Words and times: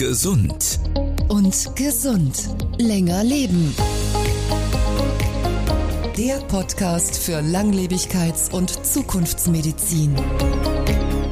Gesund. 0.00 0.80
Und 1.28 1.76
gesund. 1.76 2.48
Länger 2.78 3.22
leben. 3.22 3.74
Der 6.16 6.36
Podcast 6.48 7.18
für 7.18 7.40
Langlebigkeits- 7.40 8.50
und 8.50 8.70
Zukunftsmedizin. 8.86 10.14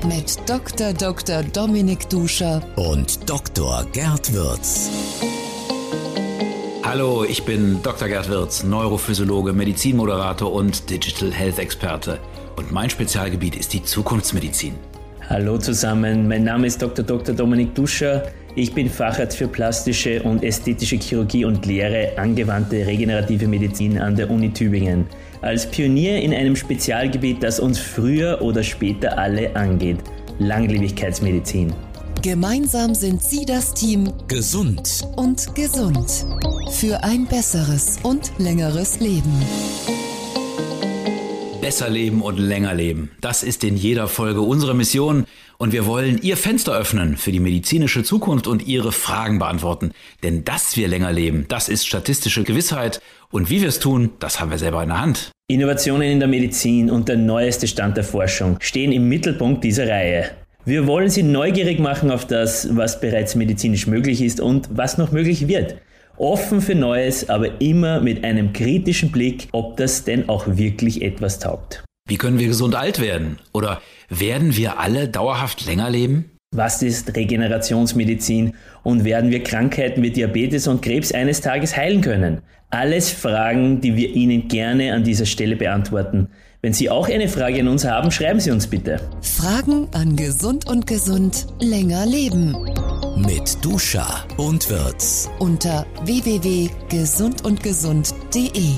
Mit 0.06 0.37
Dr. 0.46 0.92
Dr. 0.92 1.44
Dominik 1.44 2.10
Duscher 2.10 2.60
Und 2.76 3.31
Dr. 3.31 3.87
Gerd 3.94 4.35
Würz. 4.35 4.90
Hallo, 6.82 7.24
ich 7.24 7.44
bin 7.44 7.82
Dr. 7.82 8.08
Gerd 8.08 8.28
Wirz, 8.28 8.64
Neurophysiologe, 8.64 9.54
Medizinmoderator 9.54 10.53
und 10.53 10.90
Digital 10.90 11.32
Health 11.32 11.58
Experte. 11.58 12.19
Und 12.56 12.71
mein 12.71 12.90
Spezialgebiet 12.90 13.56
ist 13.56 13.72
die 13.72 13.82
Zukunftsmedizin. 13.82 14.74
Hallo 15.26 15.56
zusammen, 15.56 16.28
mein 16.28 16.45
Name 16.45 16.66
ist 16.66 16.82
Dr. 16.82 17.02
Dr. 17.02 17.34
Dominik 17.34 17.74
Duscher. 17.74 18.24
Ich 18.59 18.75
bin 18.75 18.91
Facharzt 18.91 19.37
für 19.37 19.47
plastische 19.47 20.21
und 20.25 20.43
ästhetische 20.43 20.97
Chirurgie 20.97 21.45
und 21.45 21.65
lehre 21.65 22.19
angewandte 22.19 22.85
regenerative 22.85 23.47
Medizin 23.47 24.01
an 24.01 24.16
der 24.16 24.29
Uni 24.29 24.53
Tübingen. 24.53 25.07
Als 25.43 25.65
Pionier 25.65 26.21
in 26.21 26.35
einem 26.35 26.57
Spezialgebiet, 26.57 27.41
das 27.41 27.61
uns 27.61 27.79
früher 27.79 28.43
oder 28.43 28.65
später 28.65 29.16
alle 29.16 29.55
angeht, 29.55 29.99
Langlebigkeitsmedizin. 30.41 31.73
Gemeinsam 32.21 32.97
sind 32.97 33.23
Sie 33.23 33.47
das 33.47 33.75
Team 33.75 34.13
Gesund. 34.27 35.07
und 35.15 35.55
gesund. 35.55 36.27
Für 36.73 37.05
ein 37.05 37.27
besseres 37.27 38.01
und 38.02 38.33
längeres 38.38 38.99
Leben. 38.99 39.41
Besser 41.69 41.91
leben 41.91 42.23
und 42.23 42.39
länger 42.39 42.73
leben. 42.73 43.11
Das 43.21 43.43
ist 43.43 43.63
in 43.63 43.77
jeder 43.77 44.09
Folge 44.09 44.41
unsere 44.41 44.75
Mission. 44.75 45.27
Und 45.59 45.75
wir 45.75 45.85
wollen 45.85 46.19
Ihr 46.23 46.39
Fenster 46.39 46.73
öffnen 46.73 47.19
für 47.19 47.31
die 47.31 47.41
medizinische 47.41 48.03
Zukunft 48.03 48.47
und 48.47 48.67
Ihre 48.67 48.91
Fragen 48.91 49.39
beantworten. 49.39 49.93
Denn 50.23 50.45
dass 50.45 50.79
wir 50.79 50.88
länger 50.88 51.13
leben, 51.13 51.45
das 51.51 51.69
ist 51.69 51.87
statistische 51.87 52.43
Gewissheit. 52.43 53.02
Und 53.30 53.51
wie 53.51 53.60
wir 53.60 53.69
es 53.69 53.80
tun, 53.80 54.13
das 54.19 54.41
haben 54.41 54.51
wir 54.51 54.57
selber 54.57 54.83
in 54.83 54.88
der 54.88 55.02
Hand. 55.02 55.30
Innovationen 55.47 56.10
in 56.10 56.21
der 56.21 56.29
Medizin 56.29 56.91
und 56.91 57.07
der 57.07 57.19
neueste 57.19 57.69
Stand 57.69 57.99
der 57.99 58.05
Forschung 58.05 58.57
stehen 58.60 58.91
im 58.91 59.07
Mittelpunkt 59.07 59.63
dieser 59.63 59.91
Reihe. 59.91 60.30
Wir 60.65 60.87
wollen 60.87 61.10
Sie 61.10 61.23
neugierig 61.23 61.80
machen 61.80 62.10
auf 62.10 62.27
das, 62.27 62.75
was 62.75 62.99
bereits 62.99 63.35
medizinisch 63.35 63.87
möglich 63.87 64.22
ist 64.22 64.41
und 64.41 64.70
was 64.72 64.97
noch 64.97 65.12
möglich 65.12 65.48
wird. 65.48 65.77
Offen 66.19 66.61
für 66.61 66.74
Neues, 66.74 67.28
aber 67.28 67.61
immer 67.61 68.00
mit 68.00 68.24
einem 68.24 68.52
kritischen 68.52 69.12
Blick, 69.12 69.48
ob 69.52 69.77
das 69.77 70.05
denn 70.05 70.28
auch 70.28 70.47
wirklich 70.47 71.02
etwas 71.02 71.38
taugt. 71.38 71.84
Wie 72.08 72.16
können 72.16 72.38
wir 72.38 72.48
gesund 72.48 72.75
alt 72.75 73.00
werden? 73.00 73.38
Oder 73.52 73.80
werden 74.08 74.56
wir 74.56 74.80
alle 74.80 75.08
dauerhaft 75.08 75.66
länger 75.66 75.91
leben? 75.91 76.30
Was 76.55 76.83
ist 76.83 77.14
Regenerationsmedizin 77.14 78.55
und 78.83 79.05
werden 79.05 79.30
wir 79.30 79.42
Krankheiten 79.42 80.02
wie 80.02 80.10
Diabetes 80.10 80.66
und 80.66 80.80
Krebs 80.80 81.12
eines 81.12 81.42
Tages 81.42 81.77
heilen 81.77 82.00
können? 82.00 82.41
Alles 82.70 83.10
Fragen, 83.10 83.80
die 83.80 83.97
wir 83.97 84.14
Ihnen 84.14 84.48
gerne 84.48 84.94
an 84.94 85.05
dieser 85.05 85.27
Stelle 85.27 85.56
beantworten. 85.56 86.28
Wenn 86.60 86.72
Sie 86.72 86.90
auch 86.90 87.08
eine 87.08 87.28
Frage 87.28 87.60
an 87.60 87.68
uns 87.68 87.84
haben, 87.84 88.10
schreiben 88.10 88.40
Sie 88.40 88.50
uns 88.50 88.66
bitte. 88.66 88.98
Fragen 89.20 89.86
an 89.92 90.16
Gesund 90.16 90.68
und 90.68 90.88
Gesund 90.88 91.46
länger 91.60 92.04
leben. 92.04 92.50
Mit 93.16 93.64
Duscher 93.64 94.26
und 94.36 94.68
Würz. 94.68 95.30
Unter 95.38 95.86
www.gesundundgesund.de. 96.02 98.72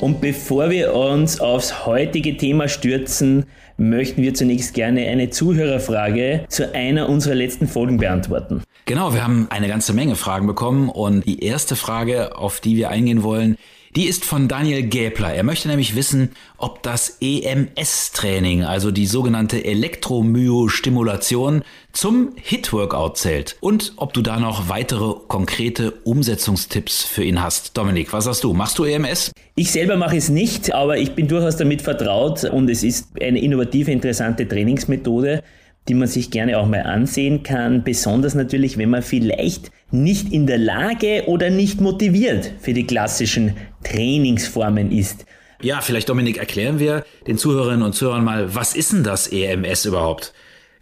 Und 0.00 0.20
bevor 0.20 0.68
wir 0.68 0.92
uns 0.92 1.40
aufs 1.40 1.86
heutige 1.86 2.36
Thema 2.36 2.68
stürzen, 2.68 3.46
möchten 3.78 4.20
wir 4.20 4.34
zunächst 4.34 4.74
gerne 4.74 5.08
eine 5.08 5.30
Zuhörerfrage 5.30 6.44
zu 6.48 6.74
einer 6.74 7.08
unserer 7.08 7.36
letzten 7.36 7.66
Folgen 7.66 7.96
beantworten. 7.96 8.62
Genau, 8.84 9.14
wir 9.14 9.22
haben 9.22 9.46
eine 9.50 9.68
ganze 9.68 9.92
Menge 9.92 10.16
Fragen 10.16 10.48
bekommen 10.48 10.88
und 10.88 11.24
die 11.24 11.44
erste 11.44 11.76
Frage, 11.76 12.36
auf 12.36 12.58
die 12.60 12.76
wir 12.76 12.90
eingehen 12.90 13.22
wollen, 13.22 13.56
die 13.94 14.06
ist 14.06 14.24
von 14.24 14.48
Daniel 14.48 14.82
Gäbler. 14.82 15.34
Er 15.34 15.44
möchte 15.44 15.68
nämlich 15.68 15.94
wissen, 15.94 16.30
ob 16.56 16.82
das 16.82 17.18
EMS-Training, 17.20 18.64
also 18.64 18.90
die 18.90 19.06
sogenannte 19.06 19.64
Elektromyostimulation, 19.64 21.62
zum 21.92 22.32
HIT-Workout 22.36 23.18
zählt 23.18 23.56
und 23.60 23.92
ob 23.96 24.14
du 24.14 24.22
da 24.22 24.40
noch 24.40 24.70
weitere 24.70 25.14
konkrete 25.28 25.92
Umsetzungstipps 26.04 27.04
für 27.04 27.22
ihn 27.22 27.42
hast. 27.42 27.76
Dominik, 27.76 28.12
was 28.14 28.24
sagst 28.24 28.42
du? 28.44 28.54
Machst 28.54 28.78
du 28.78 28.84
EMS? 28.84 29.30
Ich 29.56 29.70
selber 29.70 29.96
mache 29.96 30.16
es 30.16 30.30
nicht, 30.30 30.74
aber 30.74 30.96
ich 30.96 31.14
bin 31.14 31.28
durchaus 31.28 31.56
damit 31.58 31.82
vertraut 31.82 32.44
und 32.44 32.70
es 32.70 32.82
ist 32.82 33.10
eine 33.20 33.40
innovative, 33.40 33.92
interessante 33.92 34.48
Trainingsmethode, 34.48 35.42
die 35.88 35.94
man 35.94 36.08
sich 36.08 36.30
gerne 36.30 36.58
auch 36.58 36.66
mal 36.66 36.82
ansehen 36.82 37.42
kann, 37.42 37.82
besonders 37.82 38.34
natürlich, 38.34 38.78
wenn 38.78 38.90
man 38.90 39.02
vielleicht 39.02 39.70
nicht 39.90 40.32
in 40.32 40.46
der 40.46 40.58
Lage 40.58 41.24
oder 41.26 41.50
nicht 41.50 41.80
motiviert 41.80 42.52
für 42.60 42.72
die 42.72 42.86
klassischen 42.86 43.56
Trainingsformen 43.84 44.90
ist. 44.90 45.26
Ja, 45.60 45.80
vielleicht 45.80 46.08
Dominik, 46.08 46.38
erklären 46.38 46.78
wir 46.78 47.04
den 47.26 47.38
Zuhörerinnen 47.38 47.82
und 47.82 47.92
Zuhörern 47.94 48.24
mal, 48.24 48.54
was 48.54 48.74
ist 48.74 48.92
denn 48.92 49.04
das 49.04 49.28
EMS 49.28 49.84
überhaupt? 49.84 50.32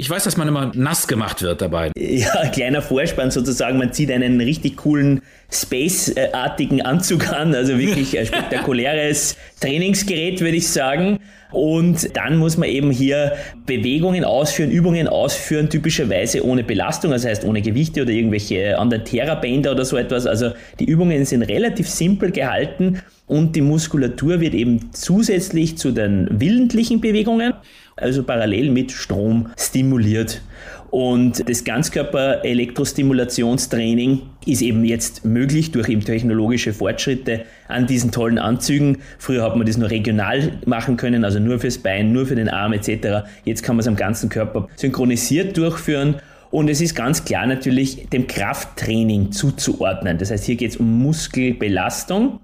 Ich 0.01 0.09
weiß, 0.09 0.25
dass 0.25 0.39
man 0.39 0.49
immer 0.49 0.73
nass 0.75 1.09
gemacht 1.09 1.43
wird 1.43 1.61
dabei. 1.61 1.91
Ja, 1.95 2.49
kleiner 2.53 2.81
Vorspann 2.81 3.31
sozusagen. 3.31 3.77
Man 3.77 3.93
zieht 3.93 4.11
einen 4.11 4.41
richtig 4.41 4.79
coolen 4.79 5.21
Space-artigen 5.53 6.81
Anzug 6.81 7.31
an, 7.31 7.55
also 7.55 7.79
wirklich 7.79 8.19
ein 8.19 8.25
spektakuläres 8.27 9.37
Trainingsgerät, 9.61 10.41
würde 10.41 10.57
ich 10.57 10.71
sagen. 10.71 11.19
Und 11.53 12.17
dann 12.17 12.39
muss 12.39 12.57
man 12.57 12.71
eben 12.71 12.91
hier 12.91 13.37
Bewegungen 13.67 14.25
ausführen, 14.25 14.71
Übungen 14.71 15.07
ausführen, 15.07 15.69
typischerweise 15.69 16.47
ohne 16.47 16.65
Belastung, 16.65 17.11
das 17.11 17.27
heißt 17.27 17.45
ohne 17.45 17.61
Gewichte 17.61 18.01
oder 18.01 18.13
irgendwelche 18.13 18.79
anderen 18.79 19.05
Therabänder 19.05 19.73
oder 19.73 19.85
so 19.85 19.99
etwas. 19.99 20.27
Also 20.27 20.53
die 20.79 20.87
Übungen 20.87 21.27
sind 21.27 21.43
relativ 21.43 21.87
simpel 21.87 22.31
gehalten 22.31 23.03
und 23.31 23.55
die 23.55 23.61
Muskulatur 23.61 24.41
wird 24.41 24.55
eben 24.55 24.91
zusätzlich 24.93 25.79
zu 25.79 25.93
den 25.93 26.27
willentlichen 26.33 27.01
Bewegungen, 27.01 27.53
also 27.95 28.25
parallel 28.25 28.73
mit 28.73 28.91
Strom 28.91 29.51
stimuliert. 29.57 30.43
Und 30.91 31.49
das 31.49 31.63
Ganzkörper-Elektrostimulationstraining 31.63 34.23
ist 34.47 34.63
eben 34.63 34.85
jetzt 34.85 35.25
möglich 35.25 35.71
durch 35.71 35.89
eben 35.89 36.01
technologische 36.01 36.73
Fortschritte 36.73 37.45
an 37.69 37.87
diesen 37.87 38.11
tollen 38.11 38.39
Anzügen. 38.39 38.99
Früher 39.19 39.45
hat 39.45 39.55
man 39.55 39.65
das 39.65 39.77
nur 39.77 39.91
regional 39.91 40.59
machen 40.67 40.97
können, 40.97 41.25
also 41.25 41.39
nur 41.39 41.61
fürs 41.61 41.79
Bein, 41.79 42.13
nur 42.13 42.27
für 42.27 42.35
den 42.35 42.49
Arm 42.49 42.73
etc. 42.73 43.29
Jetzt 43.45 43.63
kann 43.63 43.77
man 43.77 43.83
es 43.83 43.87
am 43.87 43.95
ganzen 43.95 44.29
Körper 44.29 44.67
synchronisiert 44.75 45.57
durchführen. 45.57 46.17
Und 46.51 46.69
es 46.69 46.81
ist 46.81 46.97
ganz 46.97 47.25
klar 47.25 47.47
natürlich 47.47 48.09
dem 48.09 48.27
Krafttraining 48.27 49.31
zuzuordnen. 49.31 50.19
Das 50.19 50.33
heißt, 50.33 50.47
hier 50.47 50.57
geht 50.57 50.73
es 50.73 50.79
um 50.79 51.01
Muskelbelastung. 51.01 52.40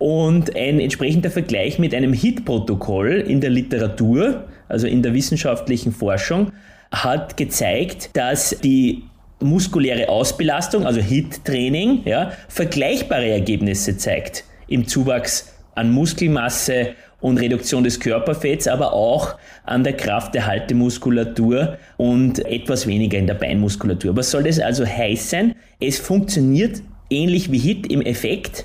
Und 0.00 0.56
ein 0.56 0.80
entsprechender 0.80 1.30
Vergleich 1.30 1.78
mit 1.78 1.94
einem 1.94 2.14
HIT-Protokoll 2.14 3.16
in 3.16 3.42
der 3.42 3.50
Literatur, 3.50 4.48
also 4.66 4.86
in 4.86 5.02
der 5.02 5.12
wissenschaftlichen 5.12 5.92
Forschung, 5.92 6.52
hat 6.90 7.36
gezeigt, 7.36 8.08
dass 8.14 8.56
die 8.64 9.02
muskuläre 9.40 10.08
Ausbelastung, 10.08 10.86
also 10.86 11.00
HIT-Training, 11.00 12.00
ja, 12.06 12.32
vergleichbare 12.48 13.28
Ergebnisse 13.28 13.98
zeigt 13.98 14.44
im 14.68 14.88
Zuwachs 14.88 15.52
an 15.74 15.90
Muskelmasse 15.90 16.94
und 17.20 17.36
Reduktion 17.38 17.84
des 17.84 18.00
Körperfetts, 18.00 18.68
aber 18.68 18.94
auch 18.94 19.36
an 19.64 19.84
der 19.84 19.98
Kraft 19.98 20.34
der 20.34 20.46
Haltemuskulatur 20.46 21.76
und 21.98 22.38
etwas 22.46 22.86
weniger 22.86 23.18
in 23.18 23.26
der 23.26 23.34
Beinmuskulatur. 23.34 24.16
Was 24.16 24.30
soll 24.30 24.44
das 24.44 24.60
also 24.60 24.86
heißen? 24.86 25.54
Es 25.78 25.98
funktioniert 25.98 26.80
ähnlich 27.10 27.52
wie 27.52 27.58
HIT 27.58 27.92
im 27.92 28.00
Effekt, 28.00 28.64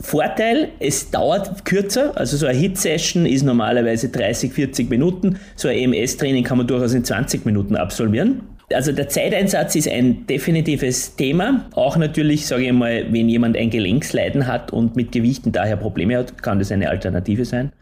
Vorteil, 0.00 0.68
es 0.80 1.10
dauert 1.10 1.64
kürzer, 1.64 2.16
also 2.16 2.36
so 2.36 2.46
eine 2.46 2.58
Hit-Session 2.58 3.26
ist 3.26 3.42
normalerweise 3.42 4.08
30, 4.08 4.52
40 4.52 4.90
Minuten, 4.90 5.38
so 5.56 5.68
ein 5.68 5.76
EMS-Training 5.76 6.44
kann 6.44 6.58
man 6.58 6.66
durchaus 6.66 6.94
in 6.94 7.04
20 7.04 7.46
Minuten 7.46 7.76
absolvieren. 7.76 8.42
Also 8.72 8.92
der 8.92 9.08
Zeiteinsatz 9.08 9.76
ist 9.76 9.88
ein 9.88 10.26
definitives 10.26 11.16
Thema. 11.16 11.66
Auch 11.74 11.96
natürlich, 11.96 12.46
sage 12.46 12.64
ich 12.64 12.72
mal, 12.72 13.06
wenn 13.12 13.28
jemand 13.28 13.56
ein 13.56 13.70
Gelenksleiden 13.70 14.46
hat 14.46 14.72
und 14.72 14.96
mit 14.96 15.12
Gewichten 15.12 15.52
daher 15.52 15.76
Probleme 15.76 16.16
hat, 16.16 16.42
kann 16.42 16.58
das 16.58 16.72
eine 16.72 16.88
Alternative 16.88 17.44
sein. 17.44 17.72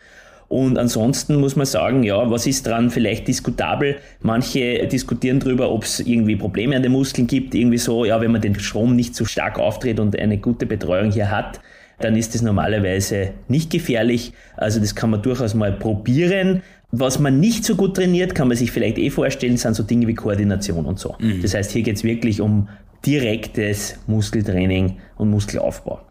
Und 0.49 0.77
ansonsten 0.77 1.37
muss 1.37 1.57
man 1.57 1.65
sagen, 1.65 2.03
ja, 2.03 2.31
was 2.31 2.47
ist 2.47 2.67
dran 2.67 2.91
vielleicht 2.91 3.27
diskutabel? 3.27 3.97
Manche 4.21 4.87
diskutieren 4.87 5.41
darüber, 5.41 5.71
ob 5.71 5.85
es 5.85 6.01
irgendwie 6.01 6.37
Probleme 6.37 6.77
an 6.77 6.83
den 6.83 6.93
Muskeln 6.93 7.27
gibt, 7.27 7.55
irgendwie 7.55 7.79
so, 7.79 8.05
ja, 8.05 8.21
wenn 8.21 8.33
man 8.33 8.43
den 8.43 8.59
Strom 8.59 8.95
nicht 8.95 9.15
so 9.15 9.25
stark 9.25 9.59
auftritt 9.59 9.99
und 9.99 10.19
eine 10.19 10.37
gute 10.37 10.67
Betreuung 10.67 11.11
hier 11.11 11.31
hat, 11.31 11.61
dann 12.05 12.17
ist 12.17 12.35
das 12.35 12.43
normalerweise 12.43 13.33
nicht 13.49 13.71
gefährlich. 13.71 14.33
Also 14.57 14.81
das 14.81 14.95
kann 14.95 15.11
man 15.11 15.23
durchaus 15.23 15.55
mal 15.55 15.73
probieren. 15.73 16.63
Was 16.91 17.19
man 17.19 17.41
nicht 17.41 17.65
so 17.65 17.75
gut 17.75 17.97
trainiert, 17.97 18.35
kann 18.35 18.49
man 18.49 18.57
sich 18.57 18.71
vielleicht 18.71 18.99
eh 18.99 19.09
vorstellen, 19.09 19.57
sind 19.57 19.75
so 19.75 19.83
Dinge 19.83 20.07
wie 20.07 20.15
Koordination 20.15 20.85
und 20.85 20.99
so. 20.99 21.17
Das 21.41 21.55
heißt, 21.55 21.71
hier 21.71 21.83
geht 21.83 21.97
es 21.97 22.05
wirklich 22.05 22.41
um 22.43 22.69
direktes 23.07 23.97
Muskeltraining 24.07 24.99
und 25.17 25.31
Muskelaufbau. 25.31 26.03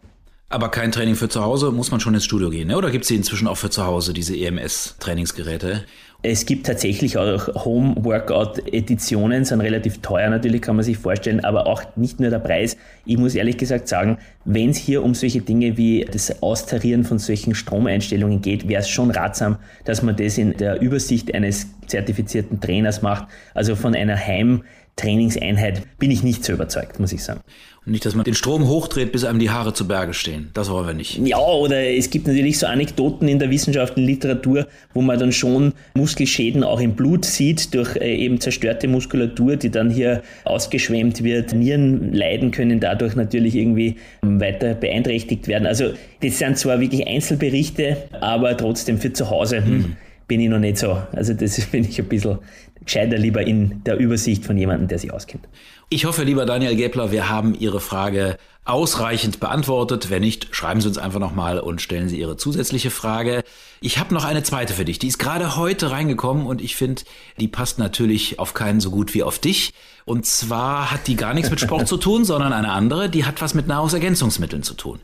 Aber 0.48 0.68
kein 0.68 0.92
Training 0.92 1.14
für 1.14 1.30
zu 1.30 1.42
Hause, 1.42 1.70
muss 1.70 1.90
man 1.90 2.00
schon 2.00 2.12
ins 2.12 2.24
Studio 2.24 2.50
gehen, 2.50 2.68
ne? 2.68 2.76
oder 2.76 2.90
gibt 2.90 3.04
es 3.04 3.08
die 3.08 3.14
inzwischen 3.14 3.48
auch 3.48 3.56
für 3.56 3.70
zu 3.70 3.86
Hause, 3.86 4.12
diese 4.12 4.36
EMS-Trainingsgeräte? 4.36 5.84
Es 6.24 6.46
gibt 6.46 6.66
tatsächlich 6.66 7.18
auch 7.18 7.48
Home-Workout-Editionen, 7.64 9.44
sind 9.44 9.60
relativ 9.60 10.02
teuer 10.02 10.30
natürlich, 10.30 10.62
kann 10.62 10.76
man 10.76 10.84
sich 10.84 10.96
vorstellen, 10.96 11.44
aber 11.44 11.66
auch 11.66 11.82
nicht 11.96 12.20
nur 12.20 12.30
der 12.30 12.38
Preis. 12.38 12.76
Ich 13.04 13.18
muss 13.18 13.34
ehrlich 13.34 13.56
gesagt 13.56 13.88
sagen, 13.88 14.18
wenn 14.44 14.70
es 14.70 14.76
hier 14.76 15.02
um 15.02 15.14
solche 15.14 15.40
Dinge 15.40 15.76
wie 15.76 16.06
das 16.08 16.40
Austarieren 16.40 17.02
von 17.02 17.18
solchen 17.18 17.56
Stromeinstellungen 17.56 18.40
geht, 18.40 18.68
wäre 18.68 18.82
es 18.82 18.88
schon 18.88 19.10
ratsam, 19.10 19.56
dass 19.84 20.04
man 20.04 20.14
das 20.14 20.38
in 20.38 20.56
der 20.56 20.80
Übersicht 20.80 21.34
eines 21.34 21.66
zertifizierten 21.88 22.60
Trainers 22.60 23.02
macht, 23.02 23.26
also 23.52 23.74
von 23.74 23.96
einer 23.96 24.16
Heim- 24.16 24.62
Trainingseinheit 24.96 25.82
bin 25.98 26.10
ich 26.10 26.22
nicht 26.22 26.44
so 26.44 26.52
überzeugt, 26.52 27.00
muss 27.00 27.12
ich 27.12 27.22
sagen. 27.22 27.40
Und 27.84 27.92
nicht, 27.92 28.04
dass 28.04 28.14
man 28.14 28.24
den 28.24 28.34
Strom 28.34 28.68
hochdreht, 28.68 29.10
bis 29.10 29.24
einem 29.24 29.40
die 29.40 29.50
Haare 29.50 29.74
zu 29.74 29.88
Berge 29.88 30.14
stehen. 30.14 30.50
Das 30.54 30.70
wollen 30.70 30.86
wir 30.86 30.94
nicht. 30.94 31.18
Ja, 31.18 31.38
oder 31.38 31.84
es 31.84 32.10
gibt 32.10 32.28
natürlich 32.28 32.58
so 32.58 32.66
Anekdoten 32.66 33.26
in 33.26 33.40
der 33.40 33.50
wissenschaftlichen 33.50 34.06
Literatur, 34.06 34.68
wo 34.94 35.02
man 35.02 35.18
dann 35.18 35.32
schon 35.32 35.72
Muskelschäden 35.94 36.62
auch 36.62 36.80
im 36.80 36.94
Blut 36.94 37.24
sieht 37.24 37.74
durch 37.74 37.96
äh, 37.96 38.14
eben 38.14 38.38
zerstörte 38.38 38.86
Muskulatur, 38.86 39.56
die 39.56 39.70
dann 39.70 39.90
hier 39.90 40.22
ausgeschwemmt 40.44 41.24
wird. 41.24 41.54
Nieren 41.54 42.12
leiden 42.12 42.52
können 42.52 42.78
dadurch 42.78 43.16
natürlich 43.16 43.56
irgendwie 43.56 43.96
ähm, 44.22 44.40
weiter 44.40 44.74
beeinträchtigt 44.74 45.48
werden. 45.48 45.66
Also 45.66 45.92
das 46.22 46.38
sind 46.38 46.58
zwar 46.58 46.80
wirklich 46.80 47.08
Einzelberichte, 47.08 47.96
aber 48.20 48.56
trotzdem 48.56 48.98
für 48.98 49.12
zu 49.12 49.28
Hause. 49.28 49.64
Hm 49.64 49.96
bin 50.32 50.40
ich 50.40 50.48
noch 50.48 50.58
nicht 50.58 50.78
so. 50.78 50.96
Also 51.12 51.34
das 51.34 51.60
bin 51.72 51.84
ich 51.84 51.98
ein 51.98 52.06
bisschen 52.06 52.38
gescheiter 52.84 53.18
lieber 53.18 53.46
in 53.46 53.82
der 53.84 53.98
Übersicht 53.98 54.44
von 54.44 54.56
jemandem, 54.56 54.88
der 54.88 54.98
sich 54.98 55.12
auskennt. 55.12 55.48
Ich 55.88 56.06
hoffe, 56.06 56.24
lieber 56.24 56.46
Daniel 56.46 56.74
Gebler, 56.74 57.12
wir 57.12 57.28
haben 57.28 57.54
Ihre 57.54 57.80
Frage 57.80 58.38
ausreichend 58.64 59.40
beantwortet. 59.40 60.08
Wenn 60.08 60.22
nicht, 60.22 60.54
schreiben 60.54 60.80
Sie 60.80 60.88
uns 60.88 60.96
einfach 60.96 61.20
nochmal 61.20 61.58
und 61.58 61.82
stellen 61.82 62.08
Sie 62.08 62.18
Ihre 62.18 62.36
zusätzliche 62.36 62.90
Frage. 62.90 63.42
Ich 63.80 63.98
habe 63.98 64.14
noch 64.14 64.24
eine 64.24 64.42
zweite 64.42 64.72
für 64.72 64.84
dich. 64.84 64.98
Die 64.98 65.08
ist 65.08 65.18
gerade 65.18 65.56
heute 65.56 65.90
reingekommen 65.90 66.46
und 66.46 66.62
ich 66.62 66.76
finde, 66.76 67.02
die 67.38 67.48
passt 67.48 67.78
natürlich 67.78 68.38
auf 68.38 68.54
keinen 68.54 68.80
so 68.80 68.90
gut 68.90 69.14
wie 69.14 69.22
auf 69.22 69.38
dich. 69.38 69.74
Und 70.04 70.26
zwar 70.26 70.90
hat 70.90 71.08
die 71.08 71.16
gar 71.16 71.34
nichts 71.34 71.50
mit 71.50 71.60
Sport 71.60 71.88
zu 71.88 71.96
tun, 71.96 72.24
sondern 72.24 72.52
eine 72.52 72.70
andere, 72.70 73.10
die 73.10 73.24
hat 73.24 73.42
was 73.42 73.54
mit 73.54 73.66
Nahrungsergänzungsmitteln 73.66 74.62
zu 74.62 74.74
tun. 74.74 75.00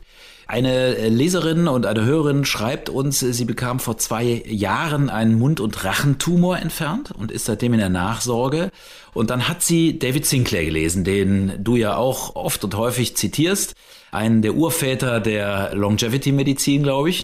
Eine 0.49 0.97
äh, 0.97 1.09
Leserin 1.09 1.67
und 1.67 1.85
eine 1.85 2.03
Hörerin 2.03 2.43
schreibt 2.43 2.89
uns, 2.89 3.19
sie 3.19 3.45
bekam 3.45 3.79
vor 3.79 3.99
zwei 3.99 4.41
Jahren 4.47 5.11
einen 5.11 5.37
Mund- 5.37 5.59
und 5.59 5.83
Rachentumor 5.83 6.57
entfernt 6.57 7.11
und 7.11 7.31
ist 7.31 7.45
seitdem 7.45 7.73
in 7.73 7.79
der 7.79 7.89
Nachsorge. 7.89 8.71
Und 9.13 9.29
dann 9.29 9.47
hat 9.47 9.61
sie 9.61 9.99
David 9.99 10.25
Sinclair 10.25 10.65
gelesen, 10.65 11.03
den 11.03 11.63
du 11.63 11.75
ja 11.75 11.97
auch 11.97 12.35
oft 12.35 12.63
und 12.63 12.75
häufig 12.75 13.15
zitierst, 13.15 13.75
einen 14.11 14.41
der 14.41 14.55
Urväter 14.55 15.19
der 15.19 15.75
Longevity-Medizin, 15.75 16.81
glaube 16.81 17.11
ich. 17.11 17.21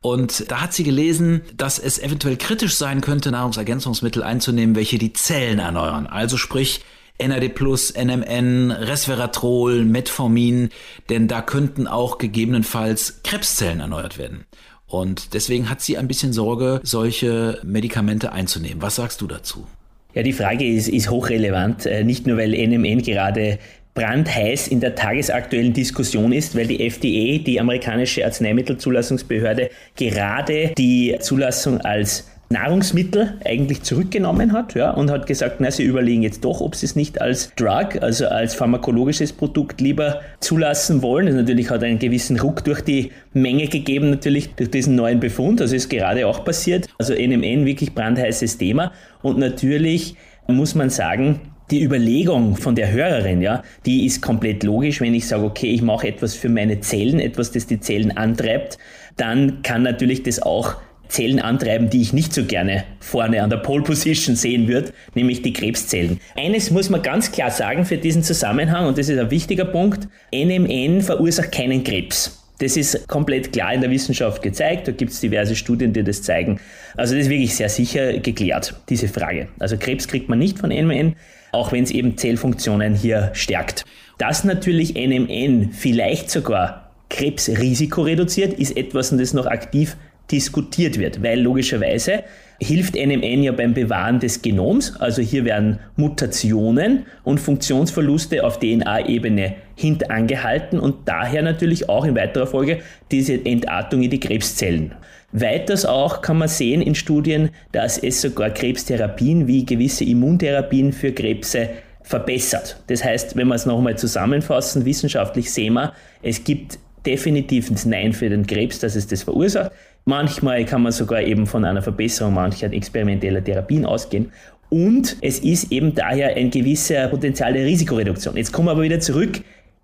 Und 0.00 0.48
da 0.48 0.60
hat 0.60 0.72
sie 0.72 0.84
gelesen, 0.84 1.40
dass 1.56 1.80
es 1.80 1.98
eventuell 1.98 2.36
kritisch 2.36 2.76
sein 2.76 3.00
könnte, 3.00 3.32
Nahrungsergänzungsmittel 3.32 4.22
einzunehmen, 4.22 4.76
welche 4.76 4.98
die 4.98 5.12
Zellen 5.12 5.58
erneuern. 5.58 6.06
Also 6.06 6.36
sprich, 6.36 6.82
NAD+, 7.20 7.52
NMN, 7.96 8.70
Resveratrol, 8.70 9.84
Metformin, 9.84 10.70
denn 11.08 11.28
da 11.28 11.42
könnten 11.42 11.86
auch 11.86 12.18
gegebenenfalls 12.18 13.20
Krebszellen 13.24 13.80
erneuert 13.80 14.18
werden. 14.18 14.44
Und 14.86 15.34
deswegen 15.34 15.68
hat 15.68 15.80
sie 15.82 15.98
ein 15.98 16.08
bisschen 16.08 16.32
Sorge, 16.32 16.80
solche 16.82 17.60
Medikamente 17.62 18.32
einzunehmen. 18.32 18.80
Was 18.80 18.96
sagst 18.96 19.20
du 19.20 19.26
dazu? 19.26 19.66
Ja, 20.14 20.22
die 20.22 20.32
Frage 20.32 20.66
ist, 20.66 20.88
ist 20.88 21.10
hochrelevant, 21.10 21.84
äh, 21.84 22.02
nicht 22.02 22.26
nur 22.26 22.38
weil 22.38 22.50
NMN 22.50 23.02
gerade 23.02 23.58
brandheiß 23.94 24.68
in 24.68 24.80
der 24.80 24.94
tagesaktuellen 24.94 25.72
Diskussion 25.72 26.32
ist, 26.32 26.56
weil 26.56 26.66
die 26.66 26.80
FDA, 26.88 27.42
die 27.42 27.60
amerikanische 27.60 28.24
Arzneimittelzulassungsbehörde, 28.24 29.70
gerade 29.96 30.72
die 30.78 31.16
Zulassung 31.20 31.80
als 31.80 32.28
Nahrungsmittel 32.50 33.34
eigentlich 33.44 33.82
zurückgenommen 33.82 34.52
hat 34.52 34.74
ja, 34.74 34.90
und 34.90 35.10
hat 35.10 35.26
gesagt, 35.26 35.56
na, 35.60 35.70
sie 35.70 35.82
überlegen 35.82 36.22
jetzt 36.22 36.44
doch, 36.44 36.62
ob 36.62 36.74
sie 36.74 36.86
es 36.86 36.96
nicht 36.96 37.20
als 37.20 37.54
Drug, 37.56 38.00
also 38.00 38.26
als 38.26 38.54
pharmakologisches 38.54 39.34
Produkt 39.34 39.82
lieber 39.82 40.20
zulassen 40.40 41.02
wollen. 41.02 41.26
Das 41.26 41.34
natürlich 41.34 41.68
hat 41.68 41.84
einen 41.84 41.98
gewissen 41.98 42.40
Ruck 42.40 42.64
durch 42.64 42.80
die 42.80 43.12
Menge 43.34 43.66
gegeben, 43.66 44.10
natürlich 44.10 44.54
durch 44.54 44.70
diesen 44.70 44.94
neuen 44.94 45.20
Befund. 45.20 45.60
Das 45.60 45.72
ist 45.72 45.90
gerade 45.90 46.26
auch 46.26 46.42
passiert. 46.44 46.86
Also 46.98 47.12
NMN 47.12 47.66
wirklich 47.66 47.94
brandheißes 47.94 48.56
Thema. 48.56 48.92
Und 49.20 49.38
natürlich 49.38 50.16
muss 50.46 50.74
man 50.74 50.88
sagen, 50.88 51.40
die 51.70 51.82
Überlegung 51.82 52.56
von 52.56 52.74
der 52.74 52.90
Hörerin, 52.90 53.42
ja, 53.42 53.62
die 53.84 54.06
ist 54.06 54.22
komplett 54.22 54.62
logisch. 54.62 55.02
Wenn 55.02 55.12
ich 55.12 55.28
sage, 55.28 55.44
okay, 55.44 55.66
ich 55.66 55.82
mache 55.82 56.08
etwas 56.08 56.34
für 56.34 56.48
meine 56.48 56.80
Zellen, 56.80 57.20
etwas, 57.20 57.52
das 57.52 57.66
die 57.66 57.78
Zellen 57.78 58.16
antreibt, 58.16 58.78
dann 59.18 59.60
kann 59.62 59.82
natürlich 59.82 60.22
das 60.22 60.40
auch 60.40 60.76
Zellen 61.08 61.40
antreiben, 61.40 61.90
die 61.90 62.02
ich 62.02 62.12
nicht 62.12 62.32
so 62.32 62.44
gerne 62.44 62.84
vorne 63.00 63.42
an 63.42 63.50
der 63.50 63.58
Pole 63.58 63.82
Position 63.82 64.36
sehen 64.36 64.68
würde, 64.68 64.92
nämlich 65.14 65.42
die 65.42 65.52
Krebszellen. 65.52 66.20
Eines 66.36 66.70
muss 66.70 66.90
man 66.90 67.02
ganz 67.02 67.32
klar 67.32 67.50
sagen 67.50 67.84
für 67.84 67.96
diesen 67.96 68.22
Zusammenhang, 68.22 68.86
und 68.86 68.98
das 68.98 69.08
ist 69.08 69.18
ein 69.18 69.30
wichtiger 69.30 69.64
Punkt, 69.64 70.08
NMN 70.32 71.00
verursacht 71.00 71.52
keinen 71.52 71.82
Krebs. 71.84 72.38
Das 72.60 72.76
ist 72.76 73.06
komplett 73.06 73.52
klar 73.52 73.72
in 73.72 73.80
der 73.80 73.90
Wissenschaft 73.90 74.42
gezeigt. 74.42 74.88
Da 74.88 74.92
gibt 74.92 75.12
es 75.12 75.20
diverse 75.20 75.54
Studien, 75.54 75.92
die 75.92 76.02
das 76.02 76.22
zeigen. 76.22 76.60
Also 76.96 77.14
das 77.14 77.24
ist 77.24 77.30
wirklich 77.30 77.54
sehr 77.54 77.68
sicher 77.68 78.18
geklärt, 78.18 78.74
diese 78.88 79.06
Frage. 79.06 79.48
Also 79.60 79.76
Krebs 79.76 80.08
kriegt 80.08 80.28
man 80.28 80.40
nicht 80.40 80.58
von 80.58 80.70
NMN, 80.70 81.14
auch 81.52 81.70
wenn 81.70 81.84
es 81.84 81.92
eben 81.92 82.16
Zellfunktionen 82.16 82.94
hier 82.94 83.30
stärkt. 83.32 83.84
Dass 84.18 84.42
natürlich 84.42 84.94
NMN 84.94 85.70
vielleicht 85.72 86.30
sogar 86.30 86.90
Krebsrisiko 87.10 88.02
reduziert, 88.02 88.54
ist 88.54 88.76
etwas, 88.76 89.16
das 89.16 89.32
noch 89.32 89.46
aktiv 89.46 89.96
diskutiert 90.30 90.98
wird, 90.98 91.22
weil 91.22 91.40
logischerweise 91.40 92.24
hilft 92.60 92.94
NMN 92.96 93.42
ja 93.42 93.52
beim 93.52 93.72
Bewahren 93.72 94.18
des 94.18 94.42
Genoms. 94.42 94.96
Also 94.98 95.22
hier 95.22 95.44
werden 95.44 95.78
Mutationen 95.96 97.06
und 97.24 97.38
Funktionsverluste 97.38 98.44
auf 98.44 98.58
DNA-Ebene 98.58 99.54
hintangehalten 99.76 100.80
und 100.80 101.06
daher 101.06 101.42
natürlich 101.42 101.88
auch 101.88 102.04
in 102.04 102.16
weiterer 102.16 102.46
Folge 102.46 102.80
diese 103.10 103.34
Entartung 103.44 104.02
in 104.02 104.10
die 104.10 104.20
Krebszellen. 104.20 104.92
Weiters 105.30 105.84
auch 105.84 106.22
kann 106.22 106.38
man 106.38 106.48
sehen 106.48 106.80
in 106.80 106.94
Studien, 106.94 107.50
dass 107.72 107.98
es 107.98 108.20
sogar 108.20 108.50
Krebstherapien 108.50 109.46
wie 109.46 109.64
gewisse 109.66 110.04
Immuntherapien 110.04 110.92
für 110.92 111.12
Krebse 111.12 111.68
verbessert. 112.02 112.82
Das 112.86 113.04
heißt, 113.04 113.36
wenn 113.36 113.48
wir 113.48 113.54
es 113.54 113.66
nochmal 113.66 113.98
zusammenfassen, 113.98 114.86
wissenschaftlich 114.86 115.52
sehen 115.52 115.74
wir, 115.74 115.92
es 116.22 116.42
gibt 116.42 116.78
definitiv 117.04 117.70
ein 117.70 117.90
Nein 117.90 118.12
für 118.14 118.30
den 118.30 118.46
Krebs, 118.46 118.80
dass 118.80 118.96
es 118.96 119.06
das 119.06 119.22
verursacht. 119.22 119.70
Manchmal 120.04 120.64
kann 120.64 120.82
man 120.82 120.92
sogar 120.92 121.22
eben 121.22 121.46
von 121.46 121.64
einer 121.64 121.82
Verbesserung 121.82 122.34
mancher 122.34 122.72
experimenteller 122.72 123.44
Therapien 123.44 123.84
ausgehen. 123.84 124.32
Und 124.70 125.16
es 125.22 125.38
ist 125.38 125.72
eben 125.72 125.94
daher 125.94 126.36
ein 126.36 126.50
gewisser 126.50 127.08
Potenzial 127.08 127.52
der 127.52 127.64
Risikoreduktion. 127.64 128.36
Jetzt 128.36 128.52
kommen 128.52 128.68
wir 128.68 128.72
aber 128.72 128.82
wieder 128.82 129.00
zurück. 129.00 129.40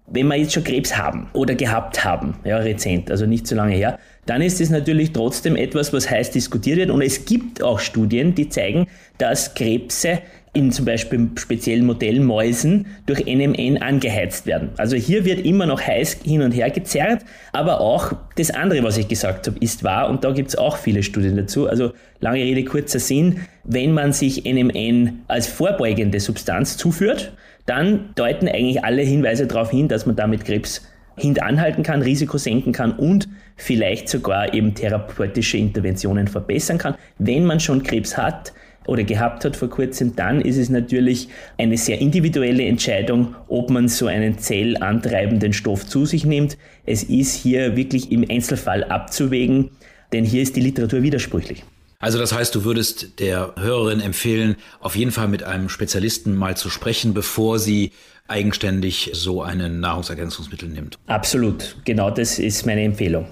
Wenn 0.06 0.26
wir 0.28 0.36
jetzt 0.36 0.52
schon 0.52 0.64
Krebs 0.64 0.96
haben 0.96 1.28
oder 1.32 1.54
gehabt 1.54 2.04
haben, 2.04 2.34
ja, 2.44 2.58
rezent, 2.58 3.10
also 3.10 3.24
nicht 3.24 3.46
so 3.46 3.56
lange 3.56 3.74
her, 3.74 3.98
dann 4.26 4.42
ist 4.42 4.60
es 4.60 4.70
natürlich 4.70 5.12
trotzdem 5.12 5.56
etwas, 5.56 5.92
was 5.92 6.10
heiß 6.10 6.30
diskutiert 6.30 6.76
wird. 6.76 6.90
Und 6.90 7.02
es 7.02 7.24
gibt 7.24 7.62
auch 7.62 7.78
Studien, 7.78 8.34
die 8.34 8.48
zeigen, 8.48 8.86
dass 9.18 9.54
Krebse 9.54 10.20
in 10.54 10.70
zum 10.70 10.84
Beispiel 10.84 11.30
speziellen 11.36 11.84
Modellmäusen 11.84 12.86
durch 13.06 13.26
NMN 13.26 13.78
angeheizt 13.78 14.46
werden. 14.46 14.70
Also 14.76 14.96
hier 14.96 15.24
wird 15.24 15.44
immer 15.44 15.66
noch 15.66 15.80
heiß 15.80 16.20
hin 16.24 16.42
und 16.42 16.52
her 16.52 16.70
gezerrt, 16.70 17.24
aber 17.52 17.80
auch 17.80 18.12
das 18.36 18.52
andere, 18.52 18.82
was 18.84 18.96
ich 18.96 19.08
gesagt 19.08 19.48
habe, 19.48 19.58
ist 19.58 19.82
wahr 19.82 20.08
und 20.08 20.22
da 20.22 20.30
gibt 20.30 20.50
es 20.50 20.56
auch 20.56 20.76
viele 20.76 21.02
Studien 21.02 21.36
dazu. 21.36 21.68
Also 21.68 21.92
lange 22.20 22.38
Rede, 22.38 22.64
kurzer 22.64 23.00
Sinn, 23.00 23.40
wenn 23.64 23.92
man 23.92 24.12
sich 24.12 24.44
NMN 24.44 25.24
als 25.26 25.48
vorbeugende 25.48 26.20
Substanz 26.20 26.76
zuführt, 26.76 27.32
dann 27.66 28.10
deuten 28.14 28.48
eigentlich 28.48 28.84
alle 28.84 29.02
Hinweise 29.02 29.46
darauf 29.46 29.70
hin, 29.70 29.88
dass 29.88 30.06
man 30.06 30.16
damit 30.16 30.44
Krebs 30.44 30.86
hintanhalten 31.16 31.84
kann, 31.84 32.02
Risiko 32.02 32.38
senken 32.38 32.72
kann 32.72 32.92
und 32.92 33.28
vielleicht 33.56 34.08
sogar 34.08 34.52
eben 34.52 34.74
therapeutische 34.74 35.58
Interventionen 35.58 36.26
verbessern 36.26 36.78
kann. 36.78 36.96
Wenn 37.18 37.44
man 37.44 37.60
schon 37.60 37.82
Krebs 37.82 38.16
hat, 38.16 38.52
oder 38.86 39.04
gehabt 39.04 39.44
hat 39.44 39.56
vor 39.56 39.70
kurzem, 39.70 40.14
dann 40.16 40.40
ist 40.40 40.56
es 40.56 40.68
natürlich 40.68 41.28
eine 41.58 41.76
sehr 41.76 42.00
individuelle 42.00 42.64
Entscheidung, 42.64 43.34
ob 43.48 43.70
man 43.70 43.88
so 43.88 44.06
einen 44.06 44.38
zellantreibenden 44.38 45.52
Stoff 45.52 45.86
zu 45.86 46.06
sich 46.06 46.24
nimmt. 46.24 46.58
Es 46.84 47.02
ist 47.02 47.34
hier 47.34 47.76
wirklich 47.76 48.12
im 48.12 48.24
Einzelfall 48.28 48.84
abzuwägen, 48.84 49.70
denn 50.12 50.24
hier 50.24 50.42
ist 50.42 50.56
die 50.56 50.60
Literatur 50.60 51.02
widersprüchlich. 51.02 51.64
Also 52.04 52.18
das 52.18 52.34
heißt, 52.34 52.54
du 52.54 52.64
würdest 52.64 53.18
der 53.18 53.54
Hörerin 53.58 54.00
empfehlen, 54.00 54.56
auf 54.80 54.94
jeden 54.94 55.10
Fall 55.10 55.26
mit 55.26 55.42
einem 55.42 55.70
Spezialisten 55.70 56.36
mal 56.36 56.54
zu 56.54 56.68
sprechen, 56.68 57.14
bevor 57.14 57.58
sie 57.58 57.92
eigenständig 58.28 59.12
so 59.14 59.40
ein 59.40 59.80
Nahrungsergänzungsmittel 59.80 60.68
nimmt. 60.68 60.98
Absolut, 61.06 61.76
genau 61.86 62.10
das 62.10 62.38
ist 62.38 62.66
meine 62.66 62.82
Empfehlung. 62.82 63.26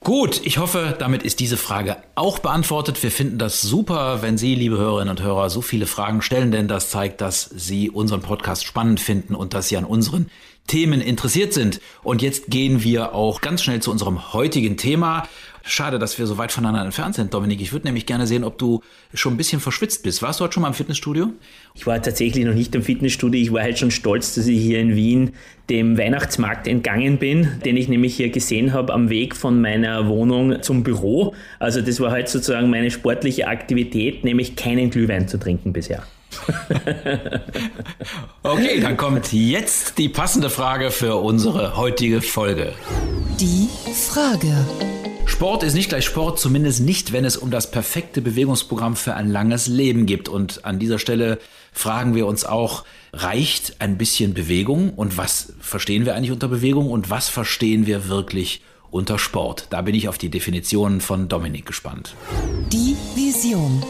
Gut, 0.00 0.40
ich 0.44 0.56
hoffe, 0.56 0.96
damit 0.98 1.22
ist 1.22 1.38
diese 1.38 1.58
Frage 1.58 1.98
auch 2.14 2.38
beantwortet. 2.38 3.02
Wir 3.02 3.10
finden 3.10 3.36
das 3.36 3.60
super, 3.60 4.22
wenn 4.22 4.38
Sie, 4.38 4.54
liebe 4.54 4.78
Hörerinnen 4.78 5.10
und 5.10 5.22
Hörer, 5.22 5.50
so 5.50 5.60
viele 5.60 5.84
Fragen 5.84 6.22
stellen, 6.22 6.50
denn 6.50 6.66
das 6.66 6.88
zeigt, 6.88 7.20
dass 7.20 7.50
Sie 7.54 7.90
unseren 7.90 8.22
Podcast 8.22 8.64
spannend 8.64 9.00
finden 9.00 9.34
und 9.34 9.52
dass 9.52 9.68
Sie 9.68 9.76
an 9.76 9.84
unseren 9.84 10.30
Themen 10.66 11.00
interessiert 11.00 11.52
sind. 11.52 11.80
Und 12.02 12.22
jetzt 12.22 12.46
gehen 12.46 12.82
wir 12.82 13.14
auch 13.14 13.42
ganz 13.42 13.62
schnell 13.62 13.82
zu 13.82 13.90
unserem 13.90 14.32
heutigen 14.32 14.76
Thema. 14.76 15.28
Schade, 15.70 15.98
dass 15.98 16.18
wir 16.18 16.26
so 16.26 16.38
weit 16.38 16.50
voneinander 16.50 16.82
entfernt 16.82 17.14
sind, 17.14 17.34
Dominik. 17.34 17.60
Ich 17.60 17.74
würde 17.74 17.86
nämlich 17.86 18.06
gerne 18.06 18.26
sehen, 18.26 18.42
ob 18.42 18.56
du 18.56 18.80
schon 19.12 19.34
ein 19.34 19.36
bisschen 19.36 19.60
verschwitzt 19.60 20.02
bist. 20.02 20.22
Warst 20.22 20.40
du 20.40 20.44
heute 20.44 20.54
schon 20.54 20.62
mal 20.62 20.68
im 20.68 20.74
Fitnessstudio? 20.74 21.28
Ich 21.74 21.86
war 21.86 22.00
tatsächlich 22.00 22.46
noch 22.46 22.54
nicht 22.54 22.74
im 22.74 22.82
Fitnessstudio. 22.82 23.38
Ich 23.38 23.52
war 23.52 23.62
halt 23.62 23.78
schon 23.78 23.90
stolz, 23.90 24.34
dass 24.34 24.46
ich 24.46 24.58
hier 24.58 24.80
in 24.80 24.96
Wien 24.96 25.32
dem 25.68 25.98
Weihnachtsmarkt 25.98 26.66
entgangen 26.66 27.18
bin, 27.18 27.60
den 27.66 27.76
ich 27.76 27.88
nämlich 27.88 28.16
hier 28.16 28.30
gesehen 28.30 28.72
habe 28.72 28.94
am 28.94 29.10
Weg 29.10 29.36
von 29.36 29.60
meiner 29.60 30.08
Wohnung 30.08 30.62
zum 30.62 30.84
Büro. 30.84 31.34
Also 31.58 31.82
das 31.82 32.00
war 32.00 32.12
halt 32.12 32.30
sozusagen 32.30 32.70
meine 32.70 32.90
sportliche 32.90 33.46
Aktivität, 33.46 34.24
nämlich 34.24 34.56
keinen 34.56 34.88
Glühwein 34.88 35.28
zu 35.28 35.38
trinken 35.38 35.74
bisher. 35.74 36.02
okay, 38.42 38.80
dann 38.80 38.96
kommt 38.96 39.32
jetzt 39.32 39.98
die 39.98 40.08
passende 40.08 40.50
Frage 40.50 40.90
für 40.90 41.16
unsere 41.16 41.76
heutige 41.76 42.22
Folge. 42.22 42.72
Die 43.40 43.68
Frage. 43.92 44.66
Sport 45.26 45.62
ist 45.62 45.74
nicht 45.74 45.90
gleich 45.90 46.04
Sport, 46.04 46.40
zumindest 46.40 46.80
nicht, 46.80 47.12
wenn 47.12 47.24
es 47.24 47.36
um 47.36 47.50
das 47.50 47.70
perfekte 47.70 48.22
Bewegungsprogramm 48.22 48.96
für 48.96 49.14
ein 49.14 49.30
langes 49.30 49.68
Leben 49.68 50.06
geht. 50.06 50.28
Und 50.28 50.64
an 50.64 50.78
dieser 50.78 50.98
Stelle 50.98 51.38
fragen 51.72 52.14
wir 52.14 52.26
uns 52.26 52.44
auch, 52.44 52.84
reicht 53.12 53.80
ein 53.80 53.98
bisschen 53.98 54.34
Bewegung? 54.34 54.94
Und 54.94 55.16
was 55.16 55.52
verstehen 55.60 56.06
wir 56.06 56.14
eigentlich 56.14 56.32
unter 56.32 56.48
Bewegung? 56.48 56.90
Und 56.90 57.10
was 57.10 57.28
verstehen 57.28 57.86
wir 57.86 58.08
wirklich 58.08 58.62
unter 58.90 59.18
Sport? 59.18 59.66
Da 59.70 59.82
bin 59.82 59.94
ich 59.94 60.08
auf 60.08 60.18
die 60.18 60.30
Definition 60.30 61.00
von 61.00 61.28
Dominik 61.28 61.66
gespannt. 61.66 62.14
Die 62.72 62.96
Vision. 63.14 63.82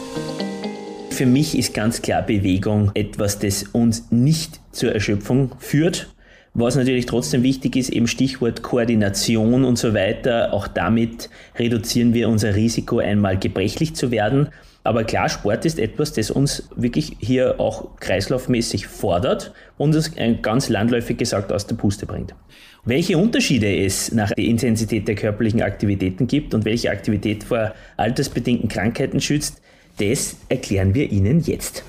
Für 1.19 1.25
mich 1.25 1.57
ist 1.57 1.73
ganz 1.73 2.01
klar 2.01 2.21
Bewegung 2.21 2.91
etwas, 2.93 3.39
das 3.39 3.63
uns 3.73 4.09
nicht 4.09 4.61
zur 4.71 4.93
Erschöpfung 4.93 5.51
führt 5.59 6.07
was 6.53 6.75
natürlich 6.75 7.05
trotzdem 7.05 7.43
wichtig 7.43 7.75
ist, 7.75 7.89
eben 7.89 8.07
Stichwort 8.07 8.63
Koordination 8.63 9.63
und 9.63 9.77
so 9.77 9.93
weiter. 9.93 10.53
Auch 10.53 10.67
damit 10.67 11.29
reduzieren 11.57 12.13
wir 12.13 12.27
unser 12.27 12.55
Risiko, 12.55 12.99
einmal 12.99 13.37
gebrechlich 13.37 13.95
zu 13.95 14.11
werden. 14.11 14.49
Aber 14.83 15.03
klar, 15.03 15.29
Sport 15.29 15.65
ist 15.65 15.77
etwas, 15.77 16.13
das 16.13 16.31
uns 16.31 16.69
wirklich 16.75 17.17
hier 17.19 17.59
auch 17.59 17.97
kreislaufmäßig 17.99 18.87
fordert 18.87 19.53
und 19.77 19.95
uns 19.95 20.11
ganz 20.41 20.69
landläufig 20.69 21.17
gesagt 21.17 21.51
aus 21.51 21.67
der 21.67 21.75
Puste 21.75 22.05
bringt. 22.05 22.33
Welche 22.85 23.17
Unterschiede 23.17 23.83
es 23.83 24.11
nach 24.11 24.31
der 24.31 24.45
Intensität 24.45 25.07
der 25.07 25.15
körperlichen 25.15 25.61
Aktivitäten 25.61 26.27
gibt 26.27 26.53
und 26.53 26.65
welche 26.65 26.89
Aktivität 26.89 27.43
vor 27.43 27.73
altersbedingten 27.97 28.69
Krankheiten 28.69 29.21
schützt, 29.21 29.61
das 29.99 30.35
erklären 30.49 30.93
wir 30.93 31.11
Ihnen 31.11 31.41
jetzt. 31.41 31.83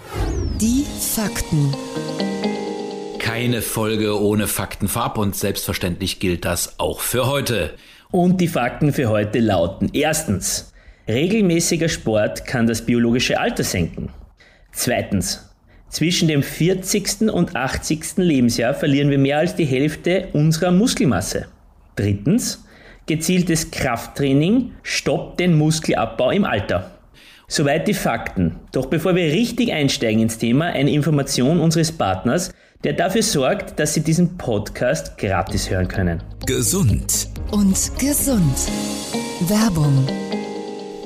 Die 0.61 0.85
Fakten 1.15 1.75
keine 3.41 3.63
Folge 3.63 4.21
ohne 4.21 4.49
Faktenfarb 4.49 5.17
und 5.17 5.37
selbstverständlich 5.37 6.19
gilt 6.19 6.45
das 6.45 6.79
auch 6.79 7.01
für 7.01 7.27
heute. 7.27 7.71
Und 8.11 8.41
die 8.41 8.49
Fakten 8.49 8.93
für 8.93 9.09
heute 9.09 9.39
lauten 9.39 9.89
erstens, 9.93 10.73
regelmäßiger 11.07 11.89
Sport 11.89 12.45
kann 12.45 12.67
das 12.67 12.85
biologische 12.85 13.39
Alter 13.39 13.63
senken. 13.63 14.09
Zweitens, 14.73 15.49
zwischen 15.89 16.29
dem 16.29 16.43
40. 16.43 17.31
und 17.31 17.55
80. 17.55 18.17
Lebensjahr 18.17 18.75
verlieren 18.75 19.11
wir 19.11 19.19
mehr 19.19 19.39
als 19.39 19.55
die 19.55 19.65
Hälfte 19.65 20.29
unserer 20.33 20.71
Muskelmasse. 20.73 21.47
Drittens, 21.97 22.65
gezieltes 23.07 23.71
Krafttraining 23.71 24.73
stoppt 24.83 25.41
den 25.41 25.57
Muskelabbau 25.57 26.31
im 26.31 26.45
Alter. 26.45 26.91
Soweit 27.53 27.89
die 27.89 27.95
Fakten. 27.95 28.61
Doch 28.71 28.87
bevor 28.87 29.17
wir 29.17 29.25
richtig 29.25 29.73
einsteigen 29.73 30.23
ins 30.23 30.39
Thema, 30.39 30.67
eine 30.67 30.93
Information 30.93 31.59
unseres 31.59 31.91
Partners, 31.91 32.53
der 32.85 32.93
dafür 32.93 33.25
sorgt, 33.25 33.81
dass 33.81 33.93
Sie 33.93 34.03
diesen 34.05 34.39
Podcast 34.39 35.19
gratis 35.19 35.69
hören 35.69 35.89
können. 35.89 36.23
Gesund 36.47 37.27
und 37.51 37.75
gesund. 37.99 38.57
Werbung. 39.49 40.07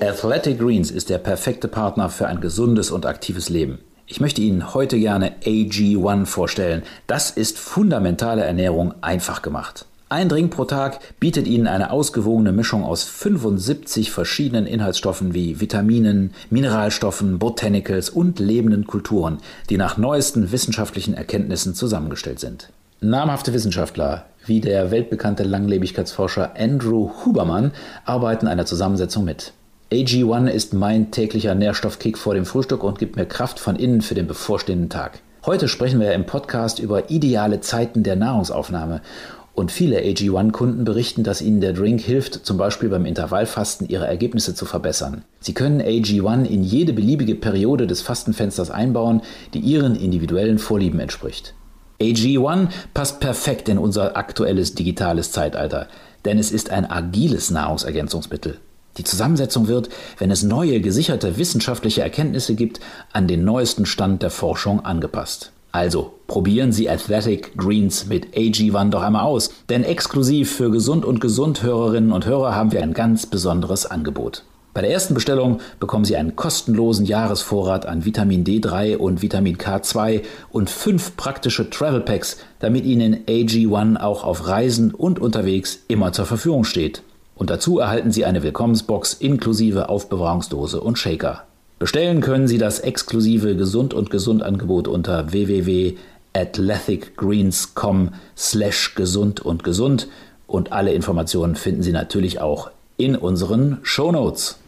Athletic 0.02 0.58
Greens 0.58 0.90
ist 0.90 1.08
der 1.08 1.16
perfekte 1.16 1.66
Partner 1.66 2.10
für 2.10 2.26
ein 2.28 2.42
gesundes 2.42 2.90
und 2.90 3.06
aktives 3.06 3.48
Leben. 3.48 3.78
Ich 4.06 4.20
möchte 4.20 4.42
Ihnen 4.42 4.74
heute 4.74 4.98
gerne 4.98 5.36
AG1 5.46 6.26
vorstellen. 6.26 6.82
Das 7.06 7.30
ist 7.30 7.58
fundamentale 7.58 8.44
Ernährung 8.44 8.92
einfach 9.00 9.40
gemacht. 9.40 9.86
Ein 10.14 10.28
Drink 10.28 10.54
pro 10.54 10.64
Tag 10.64 11.00
bietet 11.18 11.48
Ihnen 11.48 11.66
eine 11.66 11.90
ausgewogene 11.90 12.52
Mischung 12.52 12.84
aus 12.84 13.02
75 13.02 14.12
verschiedenen 14.12 14.64
Inhaltsstoffen 14.64 15.34
wie 15.34 15.60
Vitaminen, 15.60 16.30
Mineralstoffen, 16.50 17.40
Botanicals 17.40 18.10
und 18.10 18.38
lebenden 18.38 18.86
Kulturen, 18.86 19.38
die 19.70 19.76
nach 19.76 19.96
neuesten 19.96 20.52
wissenschaftlichen 20.52 21.14
Erkenntnissen 21.14 21.74
zusammengestellt 21.74 22.38
sind. 22.38 22.68
Namhafte 23.00 23.52
Wissenschaftler 23.52 24.26
wie 24.46 24.60
der 24.60 24.92
weltbekannte 24.92 25.42
Langlebigkeitsforscher 25.42 26.52
Andrew 26.56 27.10
Huberman 27.24 27.72
arbeiten 28.04 28.46
an 28.46 28.58
der 28.58 28.66
Zusammensetzung 28.66 29.24
mit. 29.24 29.52
AG1 29.90 30.46
ist 30.46 30.74
mein 30.74 31.10
täglicher 31.10 31.56
Nährstoffkick 31.56 32.18
vor 32.18 32.34
dem 32.34 32.46
Frühstück 32.46 32.84
und 32.84 33.00
gibt 33.00 33.16
mir 33.16 33.26
Kraft 33.26 33.58
von 33.58 33.74
innen 33.74 34.00
für 34.00 34.14
den 34.14 34.28
bevorstehenden 34.28 34.90
Tag. 34.90 35.18
Heute 35.44 35.66
sprechen 35.66 35.98
wir 35.98 36.12
im 36.14 36.24
Podcast 36.24 36.78
über 36.78 37.10
ideale 37.10 37.60
Zeiten 37.60 38.04
der 38.04 38.14
Nahrungsaufnahme 38.14 39.02
und 39.54 39.70
viele 39.70 40.00
AG1-Kunden 40.00 40.84
berichten, 40.84 41.22
dass 41.22 41.40
ihnen 41.40 41.60
der 41.60 41.72
Drink 41.72 42.00
hilft, 42.00 42.44
zum 42.44 42.56
Beispiel 42.56 42.88
beim 42.88 43.06
Intervallfasten 43.06 43.88
ihre 43.88 44.06
Ergebnisse 44.06 44.54
zu 44.54 44.66
verbessern. 44.66 45.24
Sie 45.40 45.54
können 45.54 45.80
AG1 45.80 46.44
in 46.46 46.64
jede 46.64 46.92
beliebige 46.92 47.36
Periode 47.36 47.86
des 47.86 48.02
Fastenfensters 48.02 48.70
einbauen, 48.70 49.22
die 49.54 49.60
ihren 49.60 49.94
individuellen 49.94 50.58
Vorlieben 50.58 50.98
entspricht. 50.98 51.54
AG1 52.00 52.68
passt 52.92 53.20
perfekt 53.20 53.68
in 53.68 53.78
unser 53.78 54.16
aktuelles 54.16 54.74
digitales 54.74 55.30
Zeitalter, 55.30 55.86
denn 56.24 56.38
es 56.38 56.50
ist 56.50 56.70
ein 56.70 56.90
agiles 56.90 57.50
Nahrungsergänzungsmittel. 57.50 58.58
Die 58.96 59.04
Zusammensetzung 59.04 59.68
wird, 59.68 59.88
wenn 60.18 60.30
es 60.30 60.42
neue, 60.42 60.80
gesicherte 60.80 61.36
wissenschaftliche 61.36 62.02
Erkenntnisse 62.02 62.54
gibt, 62.54 62.80
an 63.12 63.26
den 63.26 63.44
neuesten 63.44 63.86
Stand 63.86 64.22
der 64.22 64.30
Forschung 64.30 64.84
angepasst. 64.84 65.52
Also 65.74 66.12
probieren 66.28 66.70
Sie 66.70 66.88
Athletic 66.88 67.56
Greens 67.56 68.06
mit 68.06 68.36
AG1 68.36 68.90
doch 68.90 69.02
einmal 69.02 69.24
aus, 69.24 69.50
denn 69.68 69.82
exklusiv 69.82 70.54
für 70.54 70.70
Gesund 70.70 71.04
und 71.04 71.20
Gesund 71.20 71.64
Hörerinnen 71.64 72.12
und 72.12 72.26
Hörer 72.26 72.54
haben 72.54 72.70
wir 72.70 72.80
ein 72.80 72.94
ganz 72.94 73.26
besonderes 73.26 73.84
Angebot. 73.84 74.44
Bei 74.72 74.82
der 74.82 74.92
ersten 74.92 75.14
Bestellung 75.14 75.58
bekommen 75.80 76.04
Sie 76.04 76.14
einen 76.14 76.36
kostenlosen 76.36 77.06
Jahresvorrat 77.06 77.86
an 77.86 78.04
Vitamin 78.04 78.44
D3 78.44 78.98
und 78.98 79.20
Vitamin 79.20 79.58
K2 79.58 80.22
und 80.52 80.70
fünf 80.70 81.16
praktische 81.16 81.68
Travel 81.68 82.02
Packs, 82.02 82.38
damit 82.60 82.84
Ihnen 82.84 83.24
AG1 83.26 83.96
auch 83.96 84.22
auf 84.22 84.46
Reisen 84.46 84.94
und 84.94 85.18
unterwegs 85.18 85.80
immer 85.88 86.12
zur 86.12 86.26
Verfügung 86.26 86.62
steht. 86.62 87.02
Und 87.34 87.50
dazu 87.50 87.80
erhalten 87.80 88.12
Sie 88.12 88.24
eine 88.24 88.44
Willkommensbox 88.44 89.14
inklusive 89.14 89.88
Aufbewahrungsdose 89.88 90.80
und 90.80 91.00
Shaker. 91.00 91.42
Bestellen 91.78 92.20
können 92.20 92.46
Sie 92.46 92.58
das 92.58 92.80
exklusive 92.80 93.56
Gesund 93.56 93.94
und 93.94 94.10
Gesund 94.10 94.42
Angebot 94.44 94.86
unter 94.86 95.32
www.athleticgreens.com 95.32 98.10
slash 98.36 98.94
gesund 98.94 99.40
und 99.40 99.64
gesund 99.64 100.06
und 100.46 100.70
alle 100.72 100.92
Informationen 100.94 101.56
finden 101.56 101.82
Sie 101.82 101.90
natürlich 101.90 102.40
auch 102.40 102.70
in 102.96 103.16
unseren 103.16 103.80
Shownotes. 103.82 104.60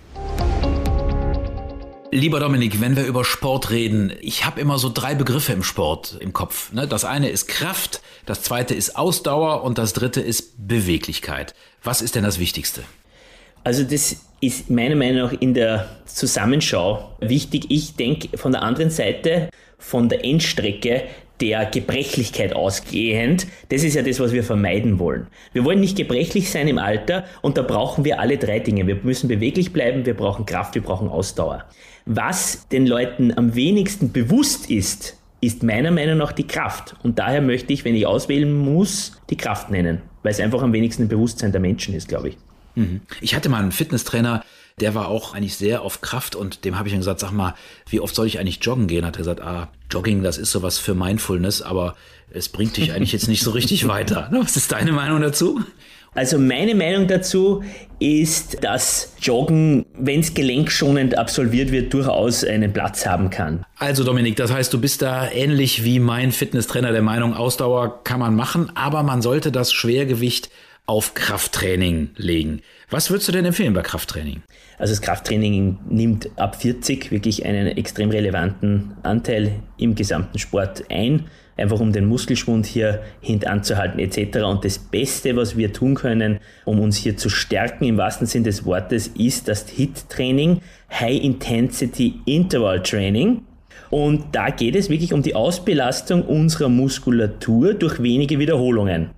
Lieber 2.10 2.40
Dominik, 2.40 2.80
wenn 2.80 2.96
wir 2.96 3.04
über 3.04 3.24
Sport 3.24 3.70
reden, 3.70 4.12
ich 4.20 4.44
habe 4.44 4.60
immer 4.60 4.78
so 4.78 4.90
drei 4.92 5.14
Begriffe 5.14 5.52
im 5.52 5.62
Sport 5.62 6.16
im 6.18 6.32
Kopf. 6.32 6.72
Ne? 6.72 6.88
Das 6.88 7.04
eine 7.04 7.28
ist 7.28 7.46
Kraft, 7.46 8.00
das 8.26 8.42
zweite 8.42 8.74
ist 8.74 8.96
Ausdauer 8.96 9.62
und 9.62 9.78
das 9.78 9.92
dritte 9.92 10.20
ist 10.20 10.66
Beweglichkeit. 10.66 11.54
Was 11.84 12.02
ist 12.02 12.16
denn 12.16 12.24
das 12.24 12.40
Wichtigste? 12.40 12.82
Also 13.64 13.84
das 13.84 14.25
ist 14.40 14.70
meiner 14.70 14.96
Meinung 14.96 15.22
nach 15.22 15.32
in 15.40 15.54
der 15.54 15.88
Zusammenschau 16.04 17.10
wichtig. 17.20 17.66
Ich 17.70 17.96
denke 17.96 18.36
von 18.36 18.52
der 18.52 18.62
anderen 18.62 18.90
Seite, 18.90 19.48
von 19.78 20.08
der 20.08 20.24
Endstrecke 20.24 21.02
der 21.40 21.66
Gebrechlichkeit 21.66 22.54
ausgehend, 22.54 23.46
das 23.68 23.82
ist 23.82 23.94
ja 23.94 24.02
das, 24.02 24.20
was 24.20 24.32
wir 24.32 24.42
vermeiden 24.42 24.98
wollen. 24.98 25.26
Wir 25.52 25.64
wollen 25.64 25.80
nicht 25.80 25.96
gebrechlich 25.96 26.50
sein 26.50 26.66
im 26.66 26.78
Alter 26.78 27.24
und 27.42 27.58
da 27.58 27.62
brauchen 27.62 28.04
wir 28.04 28.20
alle 28.20 28.38
drei 28.38 28.58
Dinge. 28.58 28.86
Wir 28.86 28.96
müssen 29.02 29.28
beweglich 29.28 29.72
bleiben, 29.72 30.06
wir 30.06 30.14
brauchen 30.14 30.46
Kraft, 30.46 30.74
wir 30.74 30.82
brauchen 30.82 31.08
Ausdauer. 31.08 31.64
Was 32.06 32.68
den 32.68 32.86
Leuten 32.86 33.36
am 33.36 33.54
wenigsten 33.54 34.12
bewusst 34.12 34.70
ist, 34.70 35.18
ist 35.40 35.62
meiner 35.62 35.90
Meinung 35.90 36.18
nach 36.18 36.32
die 36.32 36.46
Kraft. 36.46 36.96
Und 37.02 37.18
daher 37.18 37.42
möchte 37.42 37.72
ich, 37.72 37.84
wenn 37.84 37.94
ich 37.94 38.06
auswählen 38.06 38.52
muss, 38.56 39.20
die 39.28 39.36
Kraft 39.36 39.70
nennen, 39.70 40.00
weil 40.22 40.32
es 40.32 40.40
einfach 40.40 40.62
am 40.62 40.72
wenigsten 40.72 41.02
im 41.02 41.08
Bewusstsein 41.08 41.52
der 41.52 41.60
Menschen 41.60 41.94
ist, 41.94 42.08
glaube 42.08 42.30
ich. 42.30 42.38
Mhm. 42.76 43.00
Ich 43.20 43.34
hatte 43.34 43.48
mal 43.48 43.60
einen 43.60 43.72
Fitnesstrainer, 43.72 44.44
der 44.80 44.94
war 44.94 45.08
auch 45.08 45.34
eigentlich 45.34 45.56
sehr 45.56 45.82
auf 45.82 46.02
Kraft 46.02 46.36
und 46.36 46.64
dem 46.64 46.78
habe 46.78 46.88
ich 46.88 46.92
dann 46.92 47.00
gesagt, 47.00 47.20
sag 47.20 47.32
mal, 47.32 47.54
wie 47.88 48.00
oft 48.00 48.14
soll 48.14 48.26
ich 48.26 48.38
eigentlich 48.38 48.62
joggen 48.62 48.86
gehen? 48.86 49.04
Hat 49.04 49.16
er 49.16 49.18
gesagt, 49.18 49.40
ah, 49.40 49.68
Jogging, 49.90 50.22
das 50.22 50.38
ist 50.38 50.50
sowas 50.50 50.78
für 50.78 50.94
Mindfulness, 50.94 51.62
aber 51.62 51.96
es 52.30 52.48
bringt 52.48 52.76
dich 52.76 52.92
eigentlich 52.92 53.12
jetzt 53.12 53.28
nicht 53.28 53.42
so 53.42 53.50
richtig 53.50 53.88
weiter. 53.88 54.28
Was 54.30 54.56
ist 54.56 54.72
deine 54.72 54.92
Meinung 54.92 55.20
dazu? 55.20 55.60
Also 56.14 56.38
meine 56.38 56.74
Meinung 56.74 57.08
dazu 57.08 57.62
ist, 57.98 58.64
dass 58.64 59.14
Joggen, 59.20 59.84
wenn 59.98 60.20
es 60.20 60.32
gelenkschonend 60.32 61.18
absolviert 61.18 61.70
wird, 61.72 61.92
durchaus 61.92 62.42
einen 62.42 62.72
Platz 62.72 63.04
haben 63.04 63.28
kann. 63.28 63.66
Also 63.78 64.02
Dominik, 64.02 64.36
das 64.36 64.50
heißt, 64.50 64.72
du 64.72 64.80
bist 64.80 65.02
da 65.02 65.30
ähnlich 65.30 65.84
wie 65.84 65.98
mein 65.98 66.32
Fitnesstrainer 66.32 66.90
der 66.92 67.02
Meinung, 67.02 67.34
Ausdauer 67.34 68.02
kann 68.02 68.18
man 68.18 68.34
machen, 68.34 68.72
aber 68.74 69.02
man 69.02 69.20
sollte 69.20 69.52
das 69.52 69.74
Schwergewicht 69.74 70.48
auf 70.86 71.14
Krafttraining 71.14 72.10
legen. 72.16 72.62
Was 72.90 73.10
würdest 73.10 73.26
du 73.28 73.32
denn 73.32 73.44
empfehlen 73.44 73.74
bei 73.74 73.82
Krafttraining? 73.82 74.42
Also 74.78 74.92
das 74.92 75.02
Krafttraining 75.02 75.78
nimmt 75.88 76.30
ab 76.36 76.60
40 76.60 77.10
wirklich 77.10 77.44
einen 77.44 77.66
extrem 77.66 78.10
relevanten 78.10 78.92
Anteil 79.02 79.60
im 79.78 79.96
gesamten 79.96 80.38
Sport 80.38 80.84
ein, 80.88 81.24
einfach 81.56 81.80
um 81.80 81.92
den 81.92 82.06
Muskelschwund 82.06 82.66
hier 82.66 83.02
hintanzuhalten 83.20 83.98
etc. 83.98 84.44
Und 84.44 84.64
das 84.64 84.78
Beste, 84.78 85.34
was 85.34 85.56
wir 85.56 85.72
tun 85.72 85.96
können, 85.96 86.38
um 86.64 86.78
uns 86.78 86.96
hier 86.96 87.16
zu 87.16 87.30
stärken 87.30 87.84
im 87.84 87.96
wahrsten 87.96 88.28
Sinn 88.28 88.44
des 88.44 88.64
Wortes, 88.64 89.08
ist 89.08 89.48
das 89.48 89.68
HIT-Training, 89.68 90.60
High 90.92 91.20
Intensity 91.20 92.20
Interval 92.26 92.80
Training. 92.82 93.42
Und 93.90 94.26
da 94.32 94.50
geht 94.50 94.76
es 94.76 94.88
wirklich 94.88 95.12
um 95.12 95.22
die 95.22 95.34
Ausbelastung 95.34 96.22
unserer 96.22 96.68
Muskulatur 96.68 97.74
durch 97.74 98.02
wenige 98.02 98.38
Wiederholungen. 98.38 99.15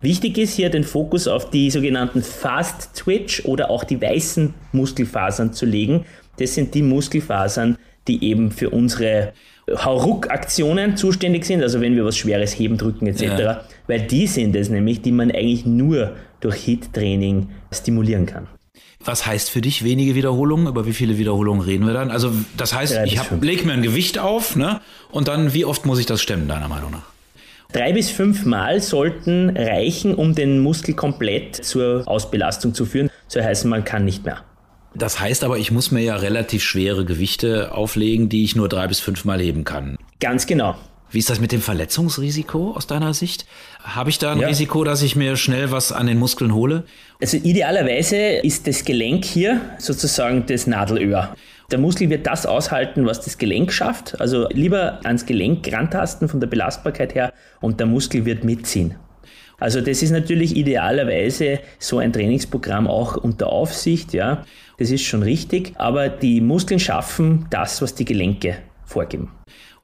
Wichtig 0.00 0.38
ist 0.38 0.54
hier 0.54 0.70
den 0.70 0.84
Fokus 0.84 1.26
auf 1.26 1.50
die 1.50 1.70
sogenannten 1.70 2.22
Fast 2.22 2.94
Twitch 2.94 3.44
oder 3.44 3.68
auch 3.68 3.82
die 3.82 4.00
weißen 4.00 4.54
Muskelfasern 4.72 5.52
zu 5.52 5.66
legen. 5.66 6.04
Das 6.38 6.54
sind 6.54 6.74
die 6.74 6.82
Muskelfasern, 6.82 7.76
die 8.06 8.24
eben 8.24 8.52
für 8.52 8.70
unsere 8.70 9.32
Hauruck-Aktionen 9.68 10.96
zuständig 10.96 11.44
sind, 11.44 11.62
also 11.62 11.80
wenn 11.80 11.96
wir 11.96 12.04
was 12.04 12.16
Schweres 12.16 12.58
heben, 12.58 12.78
drücken 12.78 13.06
etc. 13.08 13.22
Ja. 13.22 13.64
Weil 13.86 14.02
die 14.02 14.26
sind 14.26 14.54
es 14.54 14.70
nämlich, 14.70 15.02
die 15.02 15.12
man 15.12 15.30
eigentlich 15.30 15.66
nur 15.66 16.16
durch 16.40 16.56
HIT-Training 16.56 17.48
stimulieren 17.72 18.24
kann. 18.24 18.46
Was 19.04 19.26
heißt 19.26 19.50
für 19.50 19.60
dich 19.60 19.84
wenige 19.84 20.14
Wiederholungen? 20.14 20.68
Über 20.68 20.86
wie 20.86 20.92
viele 20.92 21.18
Wiederholungen 21.18 21.62
reden 21.62 21.86
wir 21.86 21.92
dann? 21.92 22.10
Also 22.10 22.32
das 22.56 22.74
heißt, 22.74 23.00
ich 23.04 23.18
hab, 23.18 23.42
leg 23.42 23.64
mir 23.66 23.72
ein 23.72 23.82
Gewicht 23.82 24.18
auf 24.18 24.56
ne? 24.56 24.80
und 25.10 25.28
dann 25.28 25.54
wie 25.54 25.64
oft 25.64 25.86
muss 25.86 25.98
ich 25.98 26.06
das 26.06 26.22
stemmen, 26.22 26.48
deiner 26.48 26.68
Meinung 26.68 26.92
nach? 26.92 27.17
Drei 27.70 27.92
bis 27.92 28.08
fünf 28.08 28.46
Mal 28.46 28.80
sollten 28.80 29.54
reichen, 29.54 30.14
um 30.14 30.34
den 30.34 30.58
Muskel 30.60 30.94
komplett 30.94 31.54
zur 31.54 32.02
Ausbelastung 32.06 32.72
zu 32.72 32.86
führen. 32.86 33.10
So 33.26 33.42
heißt, 33.42 33.66
man 33.66 33.84
kann 33.84 34.06
nicht 34.06 34.24
mehr. 34.24 34.42
Das 34.94 35.20
heißt 35.20 35.44
aber, 35.44 35.58
ich 35.58 35.70
muss 35.70 35.90
mir 35.90 36.00
ja 36.00 36.16
relativ 36.16 36.62
schwere 36.62 37.04
Gewichte 37.04 37.72
auflegen, 37.72 38.30
die 38.30 38.42
ich 38.42 38.56
nur 38.56 38.70
drei 38.70 38.86
bis 38.86 39.00
fünf 39.00 39.26
Mal 39.26 39.38
heben 39.40 39.64
kann. 39.64 39.98
Ganz 40.18 40.46
genau. 40.46 40.76
Wie 41.10 41.18
ist 41.18 41.28
das 41.28 41.40
mit 41.40 41.52
dem 41.52 41.60
Verletzungsrisiko 41.60 42.72
aus 42.72 42.86
deiner 42.86 43.12
Sicht? 43.12 43.44
Habe 43.82 44.08
ich 44.08 44.18
da 44.18 44.32
ein 44.32 44.40
ja. 44.40 44.48
Risiko, 44.48 44.82
dass 44.82 45.02
ich 45.02 45.14
mir 45.14 45.36
schnell 45.36 45.70
was 45.70 45.92
an 45.92 46.06
den 46.06 46.18
Muskeln 46.18 46.54
hole? 46.54 46.84
Also 47.20 47.36
idealerweise 47.36 48.16
ist 48.16 48.66
das 48.66 48.82
Gelenk 48.84 49.26
hier 49.26 49.60
sozusagen 49.78 50.46
das 50.46 50.66
Nadelöhr. 50.66 51.34
Der 51.70 51.78
Muskel 51.78 52.08
wird 52.08 52.26
das 52.26 52.46
aushalten, 52.46 53.04
was 53.04 53.20
das 53.20 53.36
Gelenk 53.36 53.74
schafft. 53.74 54.18
Also 54.22 54.48
lieber 54.48 55.04
ans 55.04 55.26
Gelenk 55.26 55.70
rantasten 55.70 56.26
von 56.26 56.40
der 56.40 56.46
Belastbarkeit 56.46 57.14
her 57.14 57.30
und 57.60 57.78
der 57.78 57.86
Muskel 57.86 58.24
wird 58.24 58.42
mitziehen. 58.42 58.94
Also 59.58 59.82
das 59.82 60.02
ist 60.02 60.12
natürlich 60.12 60.56
idealerweise 60.56 61.58
so 61.78 61.98
ein 61.98 62.10
Trainingsprogramm 62.10 62.86
auch 62.86 63.16
unter 63.18 63.48
Aufsicht, 63.48 64.14
ja. 64.14 64.46
Das 64.78 64.90
ist 64.90 65.02
schon 65.02 65.22
richtig, 65.22 65.72
aber 65.74 66.08
die 66.08 66.40
Muskeln 66.40 66.80
schaffen 66.80 67.46
das, 67.50 67.82
was 67.82 67.94
die 67.94 68.06
Gelenke 68.06 68.56
vorgeben. 68.86 69.30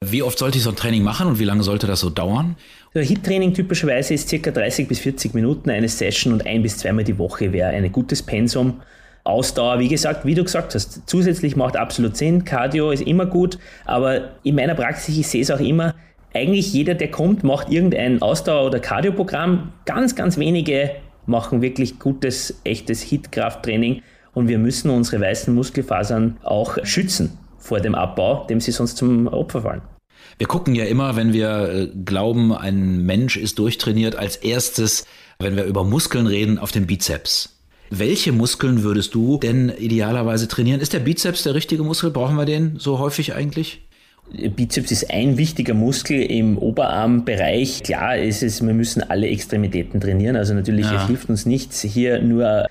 Wie 0.00 0.22
oft 0.22 0.38
sollte 0.38 0.56
ich 0.56 0.64
so 0.64 0.70
ein 0.70 0.76
Training 0.76 1.02
machen 1.02 1.26
und 1.26 1.38
wie 1.38 1.44
lange 1.44 1.64
sollte 1.64 1.86
das 1.86 2.00
so 2.00 2.08
dauern? 2.08 2.56
Der 2.94 3.04
HIT-Training 3.04 3.52
typischerweise 3.52 4.14
ist 4.14 4.30
ca. 4.30 4.50
30 4.50 4.88
bis 4.88 5.00
40 5.00 5.34
Minuten 5.34 5.68
eine 5.68 5.88
Session 5.88 6.32
und 6.32 6.46
ein 6.46 6.62
bis 6.62 6.78
zweimal 6.78 7.04
die 7.04 7.18
Woche 7.18 7.52
wäre 7.52 7.68
ein 7.68 7.92
gutes 7.92 8.22
Pensum. 8.22 8.80
Ausdauer, 9.25 9.78
wie 9.78 9.88
gesagt, 9.88 10.26
wie 10.26 10.35
du 10.35 10.45
gesagt 10.45 10.75
hast, 10.75 11.02
zusätzlich 11.07 11.57
macht 11.57 11.76
absolut 11.76 12.16
Sinn. 12.16 12.45
Cardio 12.45 12.90
ist 12.90 13.02
immer 13.02 13.25
gut, 13.25 13.59
aber 13.87 14.33
in 14.43 14.54
meiner 14.54 14.75
Praxis, 14.75 15.16
ich 15.16 15.26
sehe 15.26 15.40
es 15.40 15.50
auch 15.50 15.61
immer, 15.61 15.95
eigentlich 16.35 16.73
jeder, 16.73 16.95
der 16.95 17.11
kommt, 17.11 17.43
macht 17.43 17.71
irgendein 17.71 18.21
Ausdauer- 18.21 18.66
oder 18.66 18.81
Cardioprogramm. 18.81 19.73
Ganz, 19.87 20.14
ganz 20.14 20.37
wenige 20.37 20.90
machen 21.26 21.62
wirklich 21.62 21.99
gutes, 21.99 22.61
echtes 22.64 23.00
Hit-Krafttraining 23.02 24.02
und 24.35 24.49
wir 24.49 24.59
müssen 24.59 24.90
unsere 24.90 25.23
weißen 25.23 25.54
Muskelfasern 25.54 26.37
auch 26.43 26.76
schützen 26.85 27.38
vor 27.57 27.81
dem 27.81 27.95
Abbau, 27.95 28.47
dem 28.47 28.61
sie 28.61 28.73
sonst 28.73 28.97
zum 28.97 29.26
Opfer 29.28 29.62
fallen. 29.62 29.83
Wir 30.37 30.47
gucken 30.47 30.75
ja 30.75 30.85
immer, 30.85 31.16
wenn 31.16 31.33
wir 31.33 31.69
äh, 31.69 31.87
glauben, 32.04 32.52
ein 32.52 33.07
Mensch 33.07 33.37
ist 33.37 33.59
durchtrainiert, 33.59 34.16
als 34.16 34.37
erstes, 34.37 35.07
wenn 35.38 35.56
wir 35.56 35.65
über 35.65 35.84
Muskeln 35.84 36.26
reden, 36.26 36.58
auf 36.58 36.73
den 36.73 36.87
Bizeps. 36.87 37.53
Welche 37.90 38.32
Muskeln 38.32 38.82
würdest 38.82 39.14
du 39.14 39.38
denn 39.38 39.73
idealerweise 39.78 40.49
trainieren? 40.49 40.80
Ist 40.80 40.92
der 40.92 41.00
Bizeps 41.00 41.42
der 41.42 41.54
richtige 41.54 41.82
Muskel? 41.82 42.10
Brauchen 42.10 42.36
wir 42.36 42.44
den 42.44 42.76
so 42.78 42.99
häufig 42.99 43.34
eigentlich? 43.34 43.82
Bizeps 44.56 44.90
ist 44.90 45.10
ein 45.10 45.36
wichtiger 45.36 45.75
Muskel 45.75 46.20
im 46.23 46.56
Oberarmbereich. 46.56 47.82
Klar 47.82 48.16
ist 48.16 48.42
es, 48.42 48.64
wir 48.64 48.73
müssen 48.73 49.02
alle 49.02 49.28
Extremitäten 49.28 50.00
trainieren. 50.00 50.36
Also 50.36 50.54
natürlich 50.54 50.86
ja. 50.86 51.06
hilft 51.06 51.28
uns 51.28 51.47
nichts, 51.47 51.82
hier 51.82 52.20
nur 52.23 52.66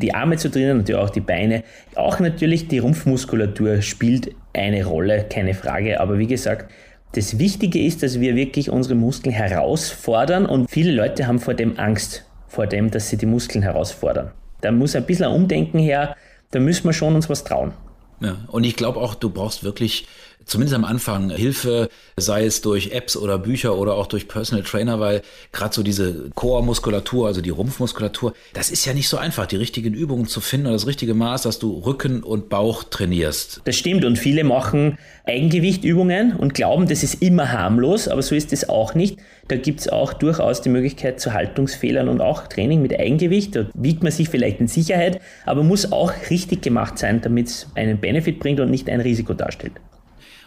die 0.00 0.14
Arme 0.14 0.38
zu 0.38 0.50
trainieren, 0.50 0.78
natürlich 0.78 1.00
auch 1.00 1.10
die 1.10 1.20
Beine. 1.20 1.62
Auch 1.94 2.18
natürlich 2.20 2.68
die 2.68 2.78
Rumpfmuskulatur 2.78 3.82
spielt 3.82 4.34
eine 4.54 4.84
Rolle, 4.84 5.26
keine 5.30 5.54
Frage. 5.54 6.00
Aber 6.00 6.18
wie 6.18 6.26
gesagt, 6.26 6.70
das 7.12 7.38
Wichtige 7.38 7.80
ist, 7.80 8.02
dass 8.02 8.18
wir 8.18 8.34
wirklich 8.34 8.70
unsere 8.70 8.96
Muskeln 8.96 9.34
herausfordern 9.34 10.46
und 10.46 10.68
viele 10.68 10.90
Leute 10.90 11.26
haben 11.26 11.38
vor 11.38 11.54
dem 11.54 11.78
Angst, 11.78 12.24
vor 12.48 12.66
dem, 12.66 12.90
dass 12.90 13.08
sie 13.08 13.16
die 13.16 13.26
Muskeln 13.26 13.62
herausfordern. 13.62 14.32
Da 14.64 14.72
muss 14.72 14.96
ein 14.96 15.04
bisschen 15.04 15.26
ein 15.26 15.32
Umdenken 15.32 15.78
her, 15.78 16.16
da 16.50 16.58
müssen 16.58 16.84
wir 16.84 16.94
schon 16.94 17.14
uns 17.14 17.28
was 17.28 17.44
trauen. 17.44 17.74
Ja, 18.20 18.38
und 18.48 18.64
ich 18.64 18.76
glaube 18.76 18.98
auch, 18.98 19.14
du 19.14 19.28
brauchst 19.28 19.62
wirklich 19.62 20.08
zumindest 20.44 20.74
am 20.74 20.84
Anfang 20.84 21.30
Hilfe, 21.30 21.88
sei 22.16 22.44
es 22.44 22.60
durch 22.60 22.92
Apps 22.92 23.16
oder 23.16 23.38
Bücher 23.38 23.76
oder 23.76 23.94
auch 23.94 24.06
durch 24.06 24.28
Personal 24.28 24.64
Trainer, 24.64 25.00
weil 25.00 25.22
gerade 25.52 25.74
so 25.74 25.82
diese 25.82 26.30
Core-Muskulatur, 26.34 27.26
also 27.26 27.40
die 27.40 27.50
Rumpfmuskulatur, 27.50 28.34
das 28.52 28.70
ist 28.70 28.84
ja 28.84 28.94
nicht 28.94 29.08
so 29.08 29.16
einfach, 29.16 29.46
die 29.46 29.56
richtigen 29.56 29.94
Übungen 29.94 30.26
zu 30.26 30.40
finden 30.40 30.66
oder 30.66 30.74
das 30.74 30.86
richtige 30.86 31.14
Maß, 31.14 31.42
dass 31.42 31.58
du 31.58 31.78
Rücken 31.78 32.22
und 32.22 32.48
Bauch 32.48 32.84
trainierst. 32.84 33.62
Das 33.64 33.76
stimmt 33.76 34.04
und 34.04 34.18
viele 34.18 34.44
machen 34.44 34.98
Eigengewichtübungen 35.24 36.36
und 36.36 36.54
glauben, 36.54 36.86
das 36.88 37.02
ist 37.02 37.22
immer 37.22 37.50
harmlos, 37.50 38.08
aber 38.08 38.22
so 38.22 38.34
ist 38.34 38.52
es 38.52 38.68
auch 38.68 38.94
nicht. 38.94 39.18
Da 39.48 39.56
gibt 39.56 39.80
es 39.80 39.88
auch 39.88 40.12
durchaus 40.12 40.62
die 40.62 40.70
Möglichkeit 40.70 41.20
zu 41.20 41.32
Haltungsfehlern 41.32 42.08
und 42.08 42.20
auch 42.20 42.46
Training 42.46 42.80
mit 42.82 42.98
Eigengewicht. 42.98 43.56
Da 43.56 43.66
wiegt 43.74 44.02
man 44.02 44.12
sich 44.12 44.28
vielleicht 44.28 44.60
in 44.60 44.68
Sicherheit, 44.68 45.20
aber 45.44 45.62
muss 45.62 45.92
auch 45.92 46.12
richtig 46.30 46.62
gemacht 46.62 46.98
sein, 46.98 47.20
damit 47.20 47.48
es 47.48 47.68
einen 47.74 47.98
Benefit 47.98 48.38
bringt 48.38 48.60
und 48.60 48.70
nicht 48.70 48.88
ein 48.88 49.00
Risiko 49.00 49.34
darstellt. 49.34 49.74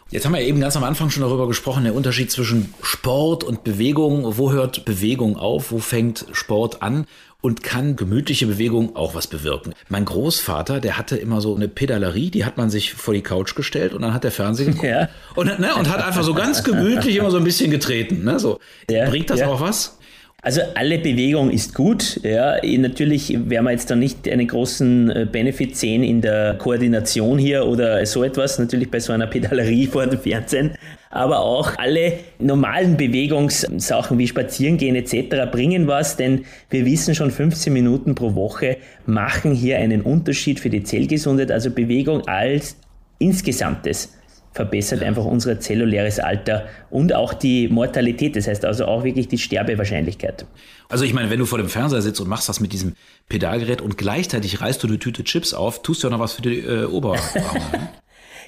Jetzt 0.10 0.26
haben 0.26 0.34
wir 0.34 0.41
eben 0.41 0.62
ganz 0.62 0.78
am 0.78 0.86
Anfang 0.86 1.10
schon 1.10 1.24
darüber 1.24 1.48
gesprochen, 1.48 1.84
der 1.84 1.93
Unterschied 1.93 2.32
zwischen 2.32 2.74
Sport 2.82 3.43
und 3.43 3.65
Bewegung. 3.65 4.38
Wo 4.38 4.54
hört 4.54 4.86
Bewegung 4.86 5.36
auf? 5.36 5.72
Wo 5.72 5.80
fängt 5.80 6.26
Sport 6.32 6.82
an? 6.82 7.06
Und 7.41 7.62
kann 7.62 7.98
gemütliche 7.98 8.48
Bewegung 8.48 8.96
auch 8.96 9.15
was 9.15 9.28
bewirken? 9.28 9.74
Mein 9.89 10.06
Großvater, 10.06 10.80
der 10.80 10.98
hatte 10.98 11.17
immer 11.17 11.41
so 11.41 11.56
eine 11.56 11.67
Pedalerie, 11.67 12.32
die 12.32 12.46
hat 12.46 12.58
man 12.58 12.70
sich 12.70 12.93
vor 12.93 13.13
die 13.13 13.22
Couch 13.22 13.54
gestellt 13.54 13.93
und 13.93 14.02
dann 14.02 14.13
hat 14.13 14.24
der 14.24 14.32
Fernseher 14.32 14.67
geguckt 14.67 14.88
ja. 14.88 15.10
und, 15.36 15.60
ne, 15.60 15.76
und 15.76 15.89
hat 15.89 16.04
einfach 16.04 16.24
so 16.24 16.34
ganz 16.34 16.63
gemütlich 16.63 17.15
immer 17.17 17.30
so 17.30 17.38
ein 17.38 17.43
bisschen 17.43 17.70
getreten. 17.70 18.24
Ne, 18.24 18.39
so. 18.39 18.60
Ja, 18.89 19.10
Bringt 19.10 19.30
das 19.30 19.41
ja. 19.41 19.48
auch 19.48 19.62
was? 19.62 19.98
Also 20.43 20.62
alle 20.76 21.00
Bewegung 21.00 21.50
ist 21.50 21.73
gut. 21.73 22.21
Ja. 22.23 22.58
Natürlich 22.63 23.34
werden 23.50 23.65
wir 23.65 23.71
jetzt 23.71 23.89
da 23.89 23.95
nicht 23.95 24.30
einen 24.30 24.47
großen 24.47 25.10
äh, 25.10 25.28
Benefit 25.30 25.76
sehen 25.76 26.04
in 26.04 26.21
der 26.21 26.54
Koordination 26.56 27.39
hier 27.39 27.65
oder 27.65 28.06
so 28.06 28.23
etwas, 28.23 28.60
natürlich 28.60 28.91
bei 28.91 29.00
so 29.00 29.13
einer 29.13 29.26
Pedalerie 29.26 29.88
vor 29.91 30.06
dem 30.06 30.19
Fernsehen. 30.19 30.76
Aber 31.10 31.39
auch 31.39 31.78
alle 31.78 32.13
normalen 32.38 32.97
Bewegungssachen 32.97 34.19
wie 34.19 34.28
Spazierengehen 34.28 34.95
etc. 34.95 35.50
bringen 35.52 35.88
was, 35.88 36.17
denn 36.17 36.45
wir 36.69 36.86
wissen 36.86 37.15
schon 37.15 37.32
15 37.32 37.73
Minuten 37.73 38.13
pro 38.13 38.36
Woche 38.36 38.78
machen 39.08 39.54
hier 39.54 39.80
einen 39.80 40.02
Unterschied 40.02 40.60
für 40.60 40.69
die 40.69 40.84
Zellgesundheit. 40.84 41.52
Also 41.52 41.71
Bewegung 41.71 42.28
als 42.28 42.78
insgesamtes 43.17 44.16
verbessert 44.58 45.04
einfach 45.04 45.24
unser 45.24 45.60
zelluläres 45.60 46.20
Alter 46.20 46.67
und 46.89 47.13
auch 47.13 47.34
die 47.34 47.67
Mortalität, 47.67 48.36
das 48.36 48.48
heißt 48.48 48.65
also 48.65 48.86
auch 48.86 49.04
wirklich 49.04 49.28
die 49.28 49.38
Sterbewahrscheinlichkeit. 49.38 50.46
Also 50.89 51.06
ich 51.06 51.13
meine, 51.13 51.30
wenn 51.30 51.38
du 51.38 51.46
vor 51.46 51.60
dem 51.60 51.70
Fernseher 51.70 52.02
sitzt 52.02 52.20
und 52.20 52.28
machst 52.28 52.50
das 52.50 52.60
mit 52.60 52.74
diesem 52.74 52.96
Pedalgerät 53.30 53.82
und 53.82 53.98
gleichzeitig 53.98 54.60
reißt 54.60 54.82
du 54.82 54.88
eine 54.88 54.98
Tüte 54.98 55.24
Chips 55.24 55.54
auf, 55.54 55.84
tust 55.84 56.04
du 56.04 56.08
ja 56.08 56.12
noch 56.12 56.20
was 56.20 56.34
für 56.34 56.41
die 56.41 56.60
äh, 56.60 56.86
Oberarme. 56.86 57.22
Ne? 57.72 57.89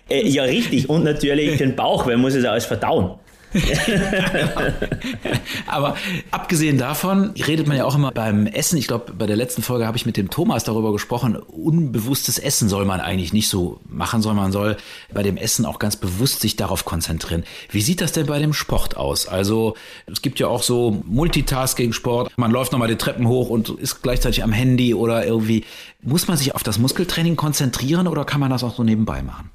äh, 0.10 0.28
ja, 0.28 0.44
richtig. 0.44 0.90
Und 0.90 1.04
natürlich 1.04 1.58
den 1.58 1.76
Bauch, 1.76 2.06
weil 2.08 2.14
man 2.14 2.22
muss 2.22 2.34
es 2.34 2.46
alles 2.46 2.66
verdauen. 2.66 3.20
Aber 5.68 5.96
abgesehen 6.32 6.78
davon 6.78 7.32
redet 7.36 7.68
man 7.68 7.78
ja 7.78 7.86
auch 7.86 7.96
immer 7.96 8.12
beim 8.12 8.48
Essen. 8.48 8.78
Ich 8.78 8.88
glaube, 8.88 9.14
bei 9.14 9.26
der 9.26 9.36
letzten 9.36 9.62
Folge 9.62 9.88
habe 9.88 9.98
ich 9.98 10.06
mit 10.06 10.18
dem 10.18 10.30
Thomas 10.30 10.64
darüber 10.64 10.92
gesprochen. 10.92 11.36
Unbewusstes 11.36 12.38
Essen 12.38 12.70
soll 12.70 12.86
man 12.86 13.00
eigentlich 13.00 13.34
nicht 13.34 13.50
so 13.50 13.80
machen, 13.88 14.22
sondern 14.22 14.44
man 14.44 14.52
soll 14.52 14.78
bei 15.14 15.24
dem 15.24 15.38
Essen 15.38 15.66
auch 15.66 15.80
ganz 15.80 15.96
bewusst 15.96 16.42
sich 16.42 16.56
darauf 16.56 16.86
konzentrieren. 16.86 17.44
Wie 17.70 17.82
sieht 17.82 18.02
das 18.02 18.12
denn 18.12 18.28
bei 18.28 18.40
dem 18.40 18.54
Sport 18.54 18.98
aus? 18.98 19.28
Also 19.28 19.76
es 20.06 20.22
gibt 20.22 20.40
ja 20.40 20.48
auch 20.48 20.64
so 20.64 21.02
Multitasking-Sport. 21.06 22.32
Man 22.38 22.52
läuft 22.52 22.72
nochmal 22.72 22.88
die 22.88 22.98
Treppen 22.98 23.28
hoch 23.28 23.50
und 23.50 23.70
ist 23.70 24.02
gleichzeitig 24.02 24.44
am 24.44 24.52
Handy 24.52 24.94
oder 24.94 25.26
irgendwie. 25.26 25.66
Muss 26.02 26.28
man 26.28 26.38
sich 26.38 26.56
auf 26.56 26.64
das 26.64 26.80
Muskeltraining 26.80 27.36
konzentrieren 27.36 28.08
oder 28.08 28.26
kann 28.26 28.40
man 28.40 28.52
das 28.52 28.64
auch 28.64 28.76
so 28.76 28.84
nebenbei 28.84 29.22
machen? 29.22 29.50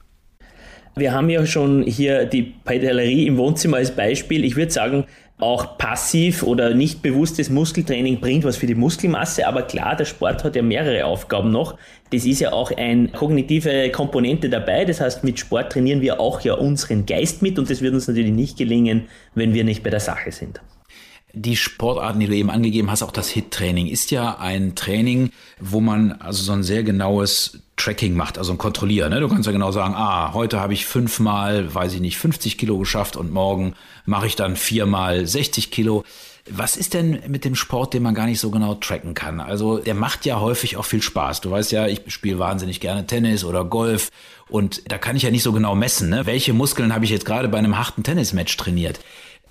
Wir 0.96 1.12
haben 1.12 1.28
ja 1.28 1.44
schon 1.44 1.82
hier 1.82 2.24
die 2.24 2.42
Pedalerie 2.42 3.26
im 3.26 3.36
Wohnzimmer 3.36 3.78
als 3.78 3.90
Beispiel. 3.90 4.44
Ich 4.44 4.54
würde 4.54 4.70
sagen, 4.70 5.04
auch 5.38 5.76
passiv 5.76 6.44
oder 6.44 6.74
nicht 6.74 7.02
bewusstes 7.02 7.50
Muskeltraining 7.50 8.20
bringt 8.20 8.44
was 8.44 8.56
für 8.56 8.68
die 8.68 8.76
Muskelmasse, 8.76 9.48
aber 9.48 9.62
klar, 9.62 9.96
der 9.96 10.04
Sport 10.04 10.44
hat 10.44 10.54
ja 10.54 10.62
mehrere 10.62 11.04
Aufgaben 11.04 11.50
noch. 11.50 11.76
Das 12.12 12.24
ist 12.24 12.40
ja 12.40 12.52
auch 12.52 12.70
eine 12.70 13.08
kognitive 13.08 13.90
Komponente 13.90 14.48
dabei. 14.48 14.84
Das 14.84 15.00
heißt, 15.00 15.24
mit 15.24 15.40
Sport 15.40 15.72
trainieren 15.72 16.00
wir 16.00 16.20
auch 16.20 16.40
ja 16.42 16.54
unseren 16.54 17.04
Geist 17.06 17.42
mit 17.42 17.58
und 17.58 17.68
das 17.68 17.80
wird 17.80 17.94
uns 17.94 18.06
natürlich 18.06 18.30
nicht 18.30 18.56
gelingen, 18.56 19.08
wenn 19.34 19.52
wir 19.54 19.64
nicht 19.64 19.82
bei 19.82 19.90
der 19.90 20.00
Sache 20.00 20.30
sind. 20.30 20.60
Die 21.32 21.56
Sportarten, 21.56 22.20
die 22.20 22.28
du 22.28 22.34
eben 22.36 22.50
angegeben 22.50 22.92
hast, 22.92 23.02
auch 23.02 23.10
das 23.10 23.28
HIT-Training, 23.30 23.88
ist 23.88 24.12
ja 24.12 24.38
ein 24.38 24.76
Training, 24.76 25.30
wo 25.58 25.80
man 25.80 26.12
also 26.12 26.44
so 26.44 26.52
ein 26.52 26.62
sehr 26.62 26.84
genaues 26.84 27.63
Tracking 27.76 28.14
macht, 28.14 28.38
also 28.38 28.52
ein 28.52 28.58
Kontrollieren. 28.58 29.10
Ne? 29.10 29.20
Du 29.20 29.28
kannst 29.28 29.46
ja 29.46 29.52
genau 29.52 29.72
sagen, 29.72 29.94
ah, 29.96 30.32
heute 30.32 30.60
habe 30.60 30.72
ich 30.72 30.86
fünfmal, 30.86 31.74
weiß 31.74 31.94
ich 31.94 32.00
nicht, 32.00 32.18
50 32.18 32.56
Kilo 32.58 32.78
geschafft 32.78 33.16
und 33.16 33.32
morgen 33.32 33.74
mache 34.06 34.26
ich 34.26 34.36
dann 34.36 34.56
viermal 34.56 35.26
60 35.26 35.70
Kilo. 35.70 36.04
Was 36.48 36.76
ist 36.76 36.94
denn 36.94 37.22
mit 37.26 37.44
dem 37.44 37.54
Sport, 37.54 37.94
den 37.94 38.02
man 38.02 38.14
gar 38.14 38.26
nicht 38.26 38.38
so 38.38 38.50
genau 38.50 38.74
tracken 38.74 39.14
kann? 39.14 39.40
Also 39.40 39.78
der 39.78 39.94
macht 39.94 40.26
ja 40.26 40.40
häufig 40.40 40.76
auch 40.76 40.84
viel 40.84 41.00
Spaß. 41.00 41.40
Du 41.40 41.50
weißt 41.50 41.72
ja, 41.72 41.86
ich 41.86 42.02
spiele 42.08 42.38
wahnsinnig 42.38 42.80
gerne 42.80 43.06
Tennis 43.06 43.44
oder 43.44 43.64
Golf 43.64 44.10
und 44.48 44.90
da 44.92 44.98
kann 44.98 45.16
ich 45.16 45.22
ja 45.22 45.30
nicht 45.30 45.42
so 45.42 45.52
genau 45.52 45.74
messen, 45.74 46.10
ne? 46.10 46.26
welche 46.26 46.52
Muskeln 46.52 46.94
habe 46.94 47.06
ich 47.06 47.10
jetzt 47.10 47.24
gerade 47.24 47.48
bei 47.48 47.58
einem 47.58 47.78
harten 47.78 48.02
Tennismatch 48.02 48.56
trainiert. 48.56 49.00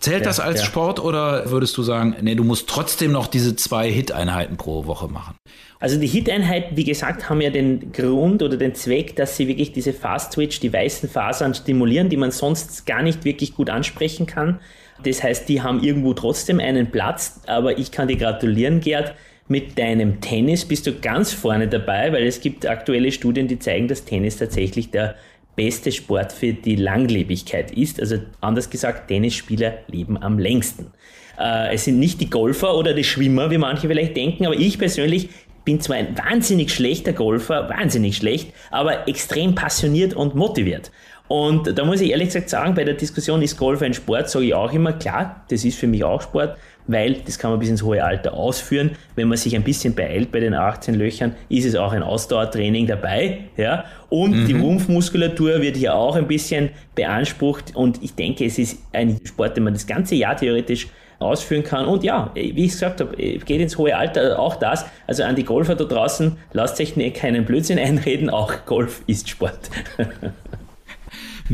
Zählt 0.04 0.20
ja, 0.20 0.26
das 0.26 0.42
als 0.42 0.60
ja. 0.60 0.66
Sport 0.66 1.00
oder 1.00 1.50
würdest 1.50 1.78
du 1.78 1.82
sagen, 1.82 2.18
nee, 2.22 2.36
du 2.36 2.44
musst 2.44 2.68
trotzdem 2.68 3.14
noch 3.14 3.28
diese 3.28 3.56
zwei 3.56 3.90
Hit-Einheiten 3.90 4.58
pro 4.58 4.86
Woche 4.86 5.08
machen? 5.08 5.38
Also 5.80 5.98
die 5.98 6.08
Hit-Einheiten, 6.08 6.76
wie 6.76 6.84
gesagt, 6.84 7.30
haben 7.30 7.40
ja 7.40 7.50
den 7.50 7.94
Grund 7.94 8.44
oder 8.44 8.58
den 8.58 8.76
Zweck, 8.76 9.16
dass 9.16 9.38
sie 9.38 9.48
wirklich 9.48 9.72
diese 9.72 9.94
Fast-Twitch, 9.94 10.60
die 10.60 10.74
weißen 10.74 11.08
Fasern 11.08 11.54
stimulieren, 11.54 12.10
die 12.10 12.18
man 12.18 12.32
sonst 12.32 12.86
gar 12.86 13.02
nicht 13.02 13.24
wirklich 13.24 13.56
gut 13.56 13.70
ansprechen 13.70 14.26
kann. 14.26 14.60
Das 15.06 15.24
heißt, 15.24 15.48
die 15.48 15.62
haben 15.62 15.82
irgendwo 15.82 16.14
trotzdem 16.14 16.60
einen 16.60 16.92
Platz, 16.92 17.40
aber 17.48 17.78
ich 17.78 17.92
kann 17.92 18.10
dir 18.10 18.18
gratulieren, 18.18 18.82
Gerd. 18.82 19.16
Mit 19.48 19.80
deinem 19.80 20.20
Tennis 20.20 20.66
bist 20.66 20.86
du 20.86 21.00
ganz 21.00 21.32
vorne 21.32 21.70
dabei, 21.70 22.12
weil 22.12 22.26
es 22.26 22.42
gibt 22.42 22.66
aktuelle 22.66 23.14
Studien, 23.14 23.48
die 23.48 23.60
zeigen, 23.60 23.88
dass 23.88 24.04
Tennis 24.04 24.36
tatsächlich 24.36 24.92
der 24.92 25.16
beste 25.56 25.92
Sport 25.92 26.32
für 26.32 26.54
die 26.54 26.76
Langlebigkeit 26.76 27.72
ist. 27.72 28.00
Also 28.00 28.18
anders 28.42 28.70
gesagt, 28.70 29.08
Tennisspieler 29.08 29.80
leben 29.88 30.22
am 30.22 30.40
längsten. 30.40 30.92
Äh, 31.40 31.74
es 31.74 31.86
sind 31.86 32.00
nicht 32.00 32.22
die 32.22 32.30
Golfer 32.30 32.76
oder 32.76 32.94
die 32.94 33.04
Schwimmer, 33.04 33.52
wie 33.52 33.58
manche 33.58 33.88
vielleicht 33.88 34.16
denken, 34.16 34.46
aber 34.46 34.56
ich 34.56 34.78
persönlich 34.78 35.30
bin 35.66 35.80
zwar 35.80 35.96
ein 35.98 36.18
wahnsinnig 36.18 36.74
schlechter 36.74 37.14
Golfer, 37.14 37.70
wahnsinnig 37.70 38.18
schlecht, 38.18 38.54
aber 38.70 39.08
extrem 39.08 39.56
passioniert 39.56 40.14
und 40.14 40.36
motiviert. 40.36 40.92
Und 41.28 41.78
da 41.78 41.86
muss 41.86 42.02
ich 42.02 42.12
ehrlich 42.12 42.28
gesagt 42.28 42.50
sagen, 42.50 42.76
bei 42.76 42.84
der 42.84 42.96
Diskussion, 42.96 43.42
ist 43.42 43.58
Golf 43.58 43.82
ein 43.82 43.94
Sport, 43.94 44.30
sage 44.30 44.46
ich 44.46 44.54
auch 44.54 44.72
immer, 44.74 44.94
klar, 44.94 45.44
das 45.50 45.64
ist 45.64 45.78
für 45.78 45.88
mich 45.88 46.04
auch 46.04 46.22
Sport, 46.22 46.58
weil 46.86 47.14
das 47.26 47.40
kann 47.40 47.52
man 47.52 47.60
bis 47.60 47.70
ins 47.70 47.82
hohe 47.82 48.04
Alter 48.04 48.34
ausführen. 48.34 48.92
Wenn 49.16 49.30
man 49.30 49.38
sich 49.38 49.56
ein 49.56 49.64
bisschen 49.64 49.96
beeilt 49.96 50.32
bei 50.32 50.42
den 50.42 50.54
18 50.54 50.96
Löchern, 50.96 51.34
ist 51.48 51.66
es 51.66 51.76
auch 51.76 51.94
ein 51.94 52.04
Ausdauertraining 52.04 52.88
dabei. 52.88 53.40
Ja? 53.56 53.86
Und 54.10 54.44
mhm. 54.44 54.48
die 54.48 54.54
Rumpfmuskulatur 54.54 55.62
wird 55.62 55.78
hier 55.78 55.96
auch 55.96 56.16
ein 56.18 56.28
bisschen 56.28 56.72
beansprucht. 56.94 57.74
Und 57.74 58.04
ich 58.04 58.16
denke, 58.16 58.46
es 58.46 58.60
ist 58.60 58.80
ein 58.92 59.20
Sport, 59.24 59.56
den 59.56 59.64
man 59.64 59.74
das 59.74 59.88
ganze 59.88 60.16
Jahr 60.16 60.36
theoretisch 60.36 60.88
ausführen 61.20 61.64
kann. 61.64 61.86
Und 61.86 62.04
ja, 62.04 62.32
wie 62.36 62.66
ich 62.66 62.72
gesagt 62.72 63.00
habe, 63.00 63.16
geht 63.16 63.62
ins 63.62 63.78
hohe 63.78 63.96
Alter, 63.96 64.38
auch 64.38 64.56
das. 64.56 64.86
Also 65.08 65.24
an 65.24 65.36
die 65.36 65.46
Golfer 65.46 65.76
da 65.76 65.86
draußen, 65.86 66.38
lasst 66.52 66.82
euch 66.82 66.96
keinen 67.14 67.46
Blödsinn 67.46 67.80
einreden, 67.80 68.30
auch 68.30 68.66
Golf 68.66 69.04
ist 69.08 69.30
Sport. 69.30 69.70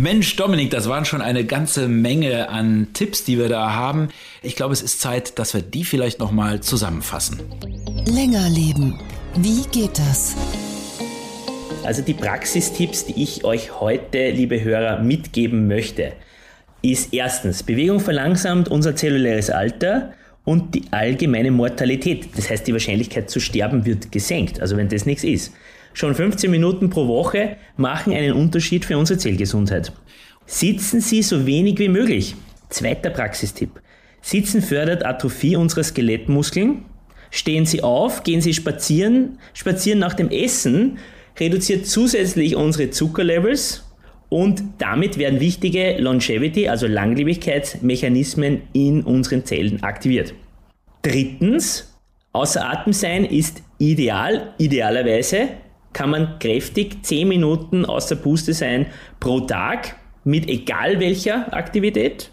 Mensch, 0.02 0.38
Dominik, 0.38 0.70
das 0.70 0.88
waren 0.88 1.04
schon 1.04 1.22
eine 1.22 1.44
ganze 1.44 1.90
Menge 1.90 2.48
an 2.48 2.88
Tipps, 2.94 3.26
die 3.26 3.38
wir 3.38 3.50
da 3.50 3.74
haben. 3.74 4.08
Ich 4.42 4.56
glaube, 4.56 4.72
es 4.72 4.82
ist 4.82 5.02
Zeit, 5.02 5.38
dass 5.38 5.54
wir 5.54 5.62
die 5.62 5.84
vielleicht 5.84 6.20
nochmal 6.20 6.62
zusammenfassen. 6.62 7.42
Länger 8.06 8.48
leben. 8.48 8.98
Wie 9.36 9.64
geht 9.74 10.00
das? 10.00 10.38
Also 11.84 12.02
die 12.02 12.14
Praxistipps, 12.14 13.08
die 13.08 13.22
ich 13.22 13.44
euch 13.44 13.78
heute, 13.82 14.30
liebe 14.32 14.64
Hörer, 14.64 15.02
mitgeben 15.02 15.68
möchte 15.68 16.14
ist 16.82 17.14
erstens, 17.14 17.62
Bewegung 17.62 18.00
verlangsamt 18.00 18.70
unser 18.70 18.96
zelluläres 18.96 19.50
Alter 19.50 20.14
und 20.46 20.76
die 20.76 20.84
allgemeine 20.92 21.52
Mortalität. 21.52 22.30
Das 22.38 22.50
heißt, 22.50 22.66
die 22.66 22.72
Wahrscheinlichkeit 22.72 23.30
zu 23.30 23.42
sterben 23.42 23.86
wird 23.86 24.14
gesenkt, 24.14 24.62
also 24.62 24.78
wenn 24.78 24.88
das 24.88 25.06
nichts 25.06 25.26
ist. 25.26 25.54
Schon 25.94 26.16
15 26.16 26.50
Minuten 26.50 26.90
pro 26.90 27.08
Woche 27.08 27.58
machen 27.78 28.14
einen 28.14 28.34
Unterschied 28.34 28.86
für 28.86 28.98
unsere 28.98 29.20
Zellgesundheit. 29.20 29.92
Sitzen 30.46 31.02
Sie 31.02 31.22
so 31.22 31.46
wenig 31.46 31.80
wie 31.80 31.90
möglich. 31.90 32.36
Zweiter 32.70 33.10
Praxistipp. 33.10 33.82
Sitzen 34.22 34.62
fördert 34.62 35.06
Atrophie 35.06 35.56
unserer 35.56 35.84
Skelettmuskeln. 35.84 36.86
Stehen 37.32 37.66
Sie 37.66 37.84
auf, 37.84 38.24
gehen 38.24 38.42
Sie 38.42 38.54
spazieren. 38.54 39.40
Spazieren 39.54 40.00
nach 40.00 40.14
dem 40.14 40.30
Essen 40.30 40.98
reduziert 41.40 41.86
zusätzlich 41.86 42.56
unsere 42.56 42.90
Zuckerlevels 42.90 43.86
und 44.30 44.62
damit 44.78 45.18
werden 45.18 45.40
wichtige 45.40 45.98
Longevity, 45.98 46.68
also 46.68 46.86
Langlebigkeitsmechanismen 46.86 48.62
in 48.74 49.04
unseren 49.04 49.46
Zellen 49.46 49.82
aktiviert. 49.84 50.34
Drittens, 51.02 52.00
außer 52.32 52.70
Atem 52.70 52.94
sein 52.94 53.26
ist 53.26 53.64
ideal. 53.80 54.54
Idealerweise 54.58 55.50
kann 55.94 56.10
man 56.10 56.40
kräftig 56.40 57.04
10 57.04 57.28
Minuten 57.28 57.86
außer 57.86 58.16
Puste 58.16 58.54
sein 58.54 58.88
pro 59.20 59.42
Tag 59.42 59.96
mit 60.24 60.48
egal 60.48 61.00
welcher 61.00 61.54
Aktivität. 61.54 62.32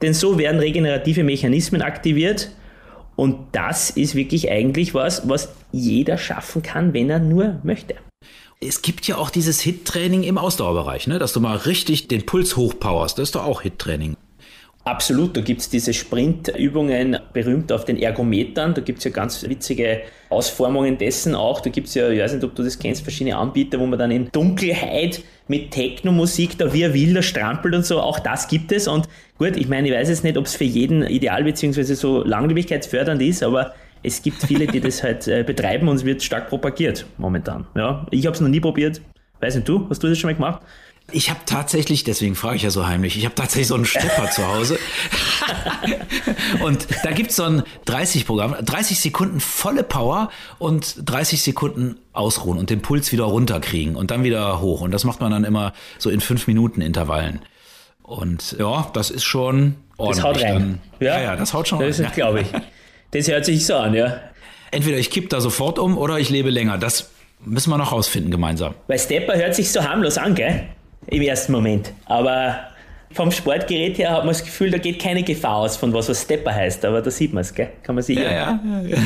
Denn 0.00 0.14
so 0.14 0.38
werden 0.38 0.58
regenerative 0.60 1.24
Mechanismen 1.24 1.82
aktiviert. 1.82 2.50
Und 3.16 3.38
das 3.52 3.90
ist 3.90 4.14
wirklich 4.14 4.50
eigentlich 4.50 4.94
was, 4.94 5.28
was 5.28 5.54
jeder 5.70 6.18
schaffen 6.18 6.62
kann, 6.62 6.92
wenn 6.92 7.10
er 7.10 7.18
nur 7.18 7.60
möchte 7.62 7.94
es 8.64 8.82
gibt 8.82 9.08
ja 9.08 9.16
auch 9.16 9.30
dieses 9.30 9.60
Hit-Training 9.60 10.22
im 10.22 10.38
Ausdauerbereich, 10.38 11.08
ne? 11.08 11.18
dass 11.18 11.32
du 11.32 11.40
mal 11.40 11.56
richtig 11.56 12.08
den 12.08 12.24
Puls 12.24 12.56
hochpowerst. 12.56 13.18
Das 13.18 13.28
ist 13.28 13.34
doch 13.34 13.44
auch 13.44 13.62
Hit-Training. 13.62 14.16
Absolut, 14.84 15.36
da 15.36 15.40
gibt 15.42 15.60
es 15.60 15.68
diese 15.68 15.94
Sprintübungen, 15.94 17.16
berühmt 17.32 17.70
auf 17.70 17.84
den 17.84 18.02
Ergometern. 18.02 18.74
Da 18.74 18.80
gibt 18.80 18.98
es 18.98 19.04
ja 19.04 19.12
ganz 19.12 19.48
witzige 19.48 20.02
Ausformungen 20.28 20.98
dessen 20.98 21.36
auch. 21.36 21.60
Da 21.60 21.70
gibt 21.70 21.86
es 21.86 21.94
ja, 21.94 22.10
ich 22.10 22.20
weiß 22.20 22.34
nicht, 22.34 22.42
ob 22.42 22.56
du 22.56 22.64
das 22.64 22.80
kennst, 22.80 23.02
verschiedene 23.02 23.36
Anbieter, 23.36 23.78
wo 23.78 23.86
man 23.86 23.96
dann 23.96 24.10
in 24.10 24.28
Dunkelheit 24.32 25.22
mit 25.46 25.70
Techno-Musik 25.70 26.58
da 26.58 26.72
wie 26.72 26.84
ein 26.84 26.94
Wilder 26.94 27.22
strampelt 27.22 27.76
und 27.76 27.86
so. 27.86 28.00
Auch 28.00 28.18
das 28.18 28.48
gibt 28.48 28.72
es. 28.72 28.88
Und 28.88 29.08
gut, 29.38 29.56
ich 29.56 29.68
meine, 29.68 29.86
ich 29.86 29.94
weiß 29.94 30.08
jetzt 30.08 30.24
nicht, 30.24 30.36
ob 30.36 30.46
es 30.46 30.56
für 30.56 30.64
jeden 30.64 31.02
ideal 31.02 31.44
bzw. 31.44 31.82
so 31.94 32.24
langlebigkeitsfördernd 32.24 33.22
ist, 33.22 33.44
aber 33.44 33.74
es 34.02 34.20
gibt 34.20 34.42
viele, 34.42 34.66
die 34.66 34.80
das 34.80 35.04
halt 35.04 35.28
äh, 35.28 35.44
betreiben 35.44 35.88
und 35.88 35.94
es 35.94 36.04
wird 36.04 36.24
stark 36.24 36.48
propagiert 36.48 37.06
momentan. 37.18 37.66
Ja, 37.76 38.04
ich 38.10 38.26
habe 38.26 38.34
es 38.34 38.40
noch 38.40 38.48
nie 38.48 38.60
probiert. 38.60 39.00
Weiß 39.38 39.54
nicht 39.54 39.68
du, 39.68 39.86
hast 39.88 40.02
du 40.02 40.08
das 40.08 40.18
schon 40.18 40.28
mal 40.28 40.34
gemacht? 40.34 40.62
Ich 41.12 41.30
habe 41.30 41.40
tatsächlich, 41.46 42.04
deswegen 42.04 42.34
frage 42.34 42.56
ich 42.56 42.62
ja 42.62 42.70
so 42.70 42.86
heimlich, 42.86 43.16
ich 43.16 43.24
habe 43.24 43.34
tatsächlich 43.34 43.68
so 43.68 43.74
einen 43.74 43.84
Stepper 43.84 44.30
zu 44.30 44.46
Hause. 44.46 44.78
und 46.64 46.86
da 47.04 47.12
gibt 47.12 47.30
es 47.30 47.36
so 47.36 47.44
ein 47.44 47.62
30-Programm, 47.86 48.56
30 48.64 48.98
Sekunden 48.98 49.40
volle 49.40 49.82
Power 49.82 50.30
und 50.58 50.96
30 51.04 51.42
Sekunden 51.42 51.96
ausruhen 52.12 52.58
und 52.58 52.70
den 52.70 52.82
Puls 52.82 53.12
wieder 53.12 53.24
runterkriegen 53.24 53.96
und 53.96 54.10
dann 54.10 54.24
wieder 54.24 54.60
hoch. 54.60 54.80
Und 54.80 54.90
das 54.90 55.04
macht 55.04 55.20
man 55.20 55.30
dann 55.30 55.44
immer 55.44 55.72
so 55.98 56.10
in 56.10 56.20
5 56.20 56.46
Minuten 56.46 56.80
Intervallen. 56.80 57.40
Und 58.02 58.56
ja, 58.58 58.90
das 58.92 59.10
ist 59.10 59.24
schon 59.24 59.76
ordentlich. 59.96 60.22
Das 60.22 60.24
haut 60.24 60.42
rein. 60.42 60.80
Dann, 60.98 61.06
ja, 61.06 61.20
ja, 61.20 61.36
das 61.36 61.54
haut 61.54 61.68
schon 61.68 61.80
das 61.80 61.98
rein. 61.98 62.06
Das 62.06 62.14
glaube 62.14 62.40
ich. 62.40 62.48
Das 63.12 63.28
hört 63.28 63.44
sich 63.44 63.66
so 63.66 63.76
an, 63.76 63.94
ja. 63.94 64.20
Entweder 64.70 64.96
ich 64.96 65.10
kipp 65.10 65.28
da 65.28 65.40
sofort 65.40 65.78
um 65.78 65.98
oder 65.98 66.18
ich 66.18 66.30
lebe 66.30 66.50
länger. 66.50 66.78
Das 66.78 67.10
müssen 67.44 67.70
wir 67.70 67.78
noch 67.78 67.92
rausfinden 67.92 68.30
gemeinsam. 68.30 68.74
Weil 68.86 68.98
Stepper 68.98 69.36
hört 69.36 69.54
sich 69.54 69.70
so 69.70 69.82
harmlos 69.82 70.18
an, 70.18 70.34
gell? 70.34 70.66
Im 71.06 71.22
ersten 71.22 71.52
Moment. 71.52 71.92
Aber 72.06 72.60
vom 73.12 73.30
Sportgerät 73.30 73.98
her 73.98 74.12
hat 74.12 74.20
man 74.20 74.28
das 74.28 74.44
Gefühl, 74.44 74.70
da 74.70 74.78
geht 74.78 75.00
keine 75.00 75.22
Gefahr 75.22 75.56
aus, 75.56 75.76
von 75.76 75.92
was 75.92 76.08
was 76.08 76.22
Stepper 76.22 76.54
heißt. 76.54 76.84
Aber 76.84 77.02
da 77.02 77.10
sieht 77.10 77.32
man 77.32 77.42
es, 77.42 77.54
gell? 77.54 77.68
Kann 77.82 77.94
man 77.94 78.04
sich 78.04 78.18
ja, 78.18 78.24
ja, 78.24 78.60
ja, 78.64 78.82
ja. 78.86 78.98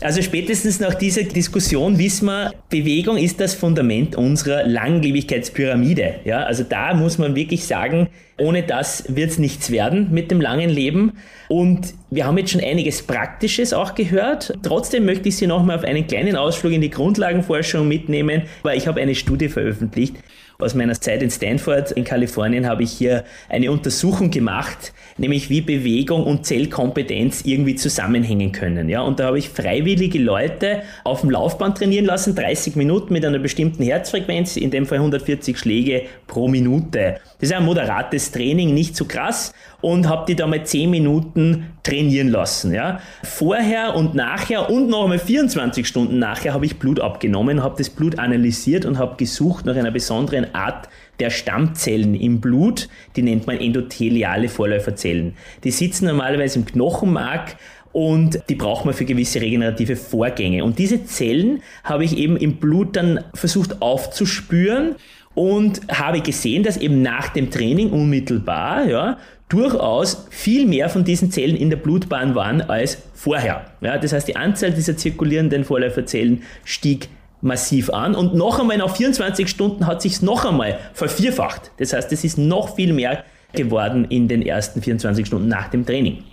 Also 0.00 0.20
spätestens 0.20 0.78
nach 0.78 0.94
dieser 0.94 1.22
Diskussion 1.22 1.98
wissen 1.98 2.26
wir, 2.26 2.52
Bewegung 2.68 3.16
ist 3.16 3.40
das 3.40 3.54
Fundament 3.54 4.14
unserer 4.14 4.64
Langlebigkeitspyramide. 4.66 6.16
Ja, 6.24 6.42
also 6.42 6.64
da 6.64 6.92
muss 6.92 7.16
man 7.16 7.34
wirklich 7.34 7.64
sagen, 7.64 8.08
ohne 8.38 8.62
das 8.62 9.04
wird 9.08 9.30
es 9.30 9.38
nichts 9.38 9.70
werden 9.70 10.08
mit 10.12 10.30
dem 10.30 10.40
langen 10.40 10.68
Leben. 10.68 11.12
Und 11.48 11.94
wir 12.10 12.24
haben 12.24 12.38
jetzt 12.38 12.52
schon 12.52 12.60
einiges 12.60 13.02
Praktisches 13.02 13.72
auch 13.72 13.94
gehört. 13.94 14.54
Trotzdem 14.62 15.04
möchte 15.04 15.28
ich 15.28 15.36
Sie 15.36 15.46
nochmal 15.46 15.78
auf 15.78 15.84
einen 15.84 16.06
kleinen 16.06 16.36
Ausflug 16.36 16.72
in 16.72 16.80
die 16.80 16.90
Grundlagenforschung 16.90 17.88
mitnehmen, 17.88 18.42
weil 18.62 18.78
ich 18.78 18.86
habe 18.86 19.00
eine 19.00 19.14
Studie 19.14 19.48
veröffentlicht. 19.48 20.16
Aus 20.58 20.74
meiner 20.74 20.98
Zeit 20.98 21.22
in 21.22 21.30
Stanford 21.30 21.92
in 21.92 22.04
Kalifornien 22.04 22.66
habe 22.66 22.82
ich 22.82 22.92
hier 22.92 23.24
eine 23.50 23.70
Untersuchung 23.70 24.30
gemacht, 24.30 24.94
nämlich 25.18 25.50
wie 25.50 25.60
Bewegung 25.60 26.24
und 26.24 26.46
Zellkompetenz 26.46 27.42
irgendwie 27.44 27.74
zusammenhängen 27.74 28.52
können. 28.52 28.88
Ja, 28.88 29.02
und 29.02 29.20
da 29.20 29.26
habe 29.26 29.38
ich 29.38 29.50
freiwillige 29.50 30.18
Leute 30.18 30.82
auf 31.04 31.20
dem 31.20 31.30
Laufband 31.30 31.76
trainieren 31.76 32.06
lassen, 32.06 32.34
30 32.34 32.74
Minuten 32.74 33.12
mit 33.12 33.22
einer 33.22 33.38
bestimmten 33.38 33.82
Herzfrequenz, 33.82 34.56
in 34.56 34.70
dem 34.70 34.86
Fall 34.86 34.98
140 34.98 35.58
Schläge 35.58 36.04
pro 36.26 36.48
Minute. 36.48 37.16
Das 37.38 37.50
ist 37.50 37.52
ein 37.54 37.64
moderates 37.66 38.32
Training, 38.32 38.72
nicht 38.72 38.96
zu 38.96 39.04
krass. 39.04 39.52
Und 39.86 40.08
habe 40.08 40.24
die 40.26 40.34
da 40.34 40.48
mal 40.48 40.66
10 40.66 40.90
Minuten 40.90 41.66
trainieren 41.84 42.26
lassen. 42.26 42.74
Ja. 42.74 42.98
Vorher 43.22 43.94
und 43.94 44.16
nachher 44.16 44.68
und 44.68 44.88
noch 44.88 45.04
einmal 45.04 45.20
24 45.20 45.86
Stunden 45.86 46.18
nachher 46.18 46.54
habe 46.54 46.66
ich 46.66 46.80
Blut 46.80 46.98
abgenommen, 46.98 47.62
habe 47.62 47.76
das 47.78 47.90
Blut 47.90 48.18
analysiert 48.18 48.84
und 48.84 48.98
habe 48.98 49.14
gesucht 49.16 49.64
nach 49.64 49.76
einer 49.76 49.92
besonderen 49.92 50.52
Art 50.56 50.88
der 51.20 51.30
Stammzellen 51.30 52.16
im 52.16 52.40
Blut, 52.40 52.88
die 53.14 53.22
nennt 53.22 53.46
man 53.46 53.58
endotheliale 53.58 54.48
Vorläuferzellen. 54.48 55.36
Die 55.62 55.70
sitzen 55.70 56.06
normalerweise 56.06 56.58
im 56.58 56.64
Knochenmark 56.64 57.54
und 57.92 58.40
die 58.48 58.56
braucht 58.56 58.86
man 58.86 58.92
für 58.92 59.04
gewisse 59.04 59.40
regenerative 59.40 59.94
Vorgänge. 59.94 60.64
Und 60.64 60.80
diese 60.80 61.04
Zellen 61.04 61.62
habe 61.84 62.02
ich 62.02 62.18
eben 62.18 62.36
im 62.36 62.56
Blut 62.56 62.96
dann 62.96 63.20
versucht 63.34 63.80
aufzuspüren 63.80 64.96
und 65.36 65.82
habe 65.92 66.22
gesehen, 66.22 66.64
dass 66.64 66.76
eben 66.78 67.02
nach 67.02 67.28
dem 67.28 67.50
Training 67.50 67.90
unmittelbar, 67.90 68.86
ja, 68.86 69.18
durchaus 69.48 70.26
viel 70.30 70.66
mehr 70.66 70.88
von 70.88 71.04
diesen 71.04 71.30
Zellen 71.30 71.56
in 71.56 71.70
der 71.70 71.76
Blutbahn 71.76 72.34
waren 72.34 72.62
als 72.62 72.98
vorher. 73.14 73.66
Ja, 73.80 73.98
das 73.98 74.12
heißt, 74.12 74.26
die 74.28 74.36
Anzahl 74.36 74.72
dieser 74.72 74.96
zirkulierenden 74.96 75.64
Vorläuferzellen 75.64 76.42
stieg 76.64 77.08
massiv 77.40 77.90
an 77.90 78.14
und 78.14 78.34
noch 78.34 78.58
einmal 78.58 78.78
nach 78.78 78.96
24 78.96 79.48
Stunden 79.48 79.86
hat 79.86 80.02
sich 80.02 80.22
noch 80.22 80.44
einmal 80.44 80.78
vervierfacht. 80.94 81.70
Das 81.78 81.92
heißt, 81.92 82.10
es 82.12 82.24
ist 82.24 82.38
noch 82.38 82.74
viel 82.74 82.92
mehr 82.92 83.24
geworden 83.52 84.06
in 84.08 84.26
den 84.26 84.42
ersten 84.42 84.82
24 84.82 85.26
Stunden 85.26 85.48
nach 85.48 85.68
dem 85.68 85.86
Training. 85.86 86.24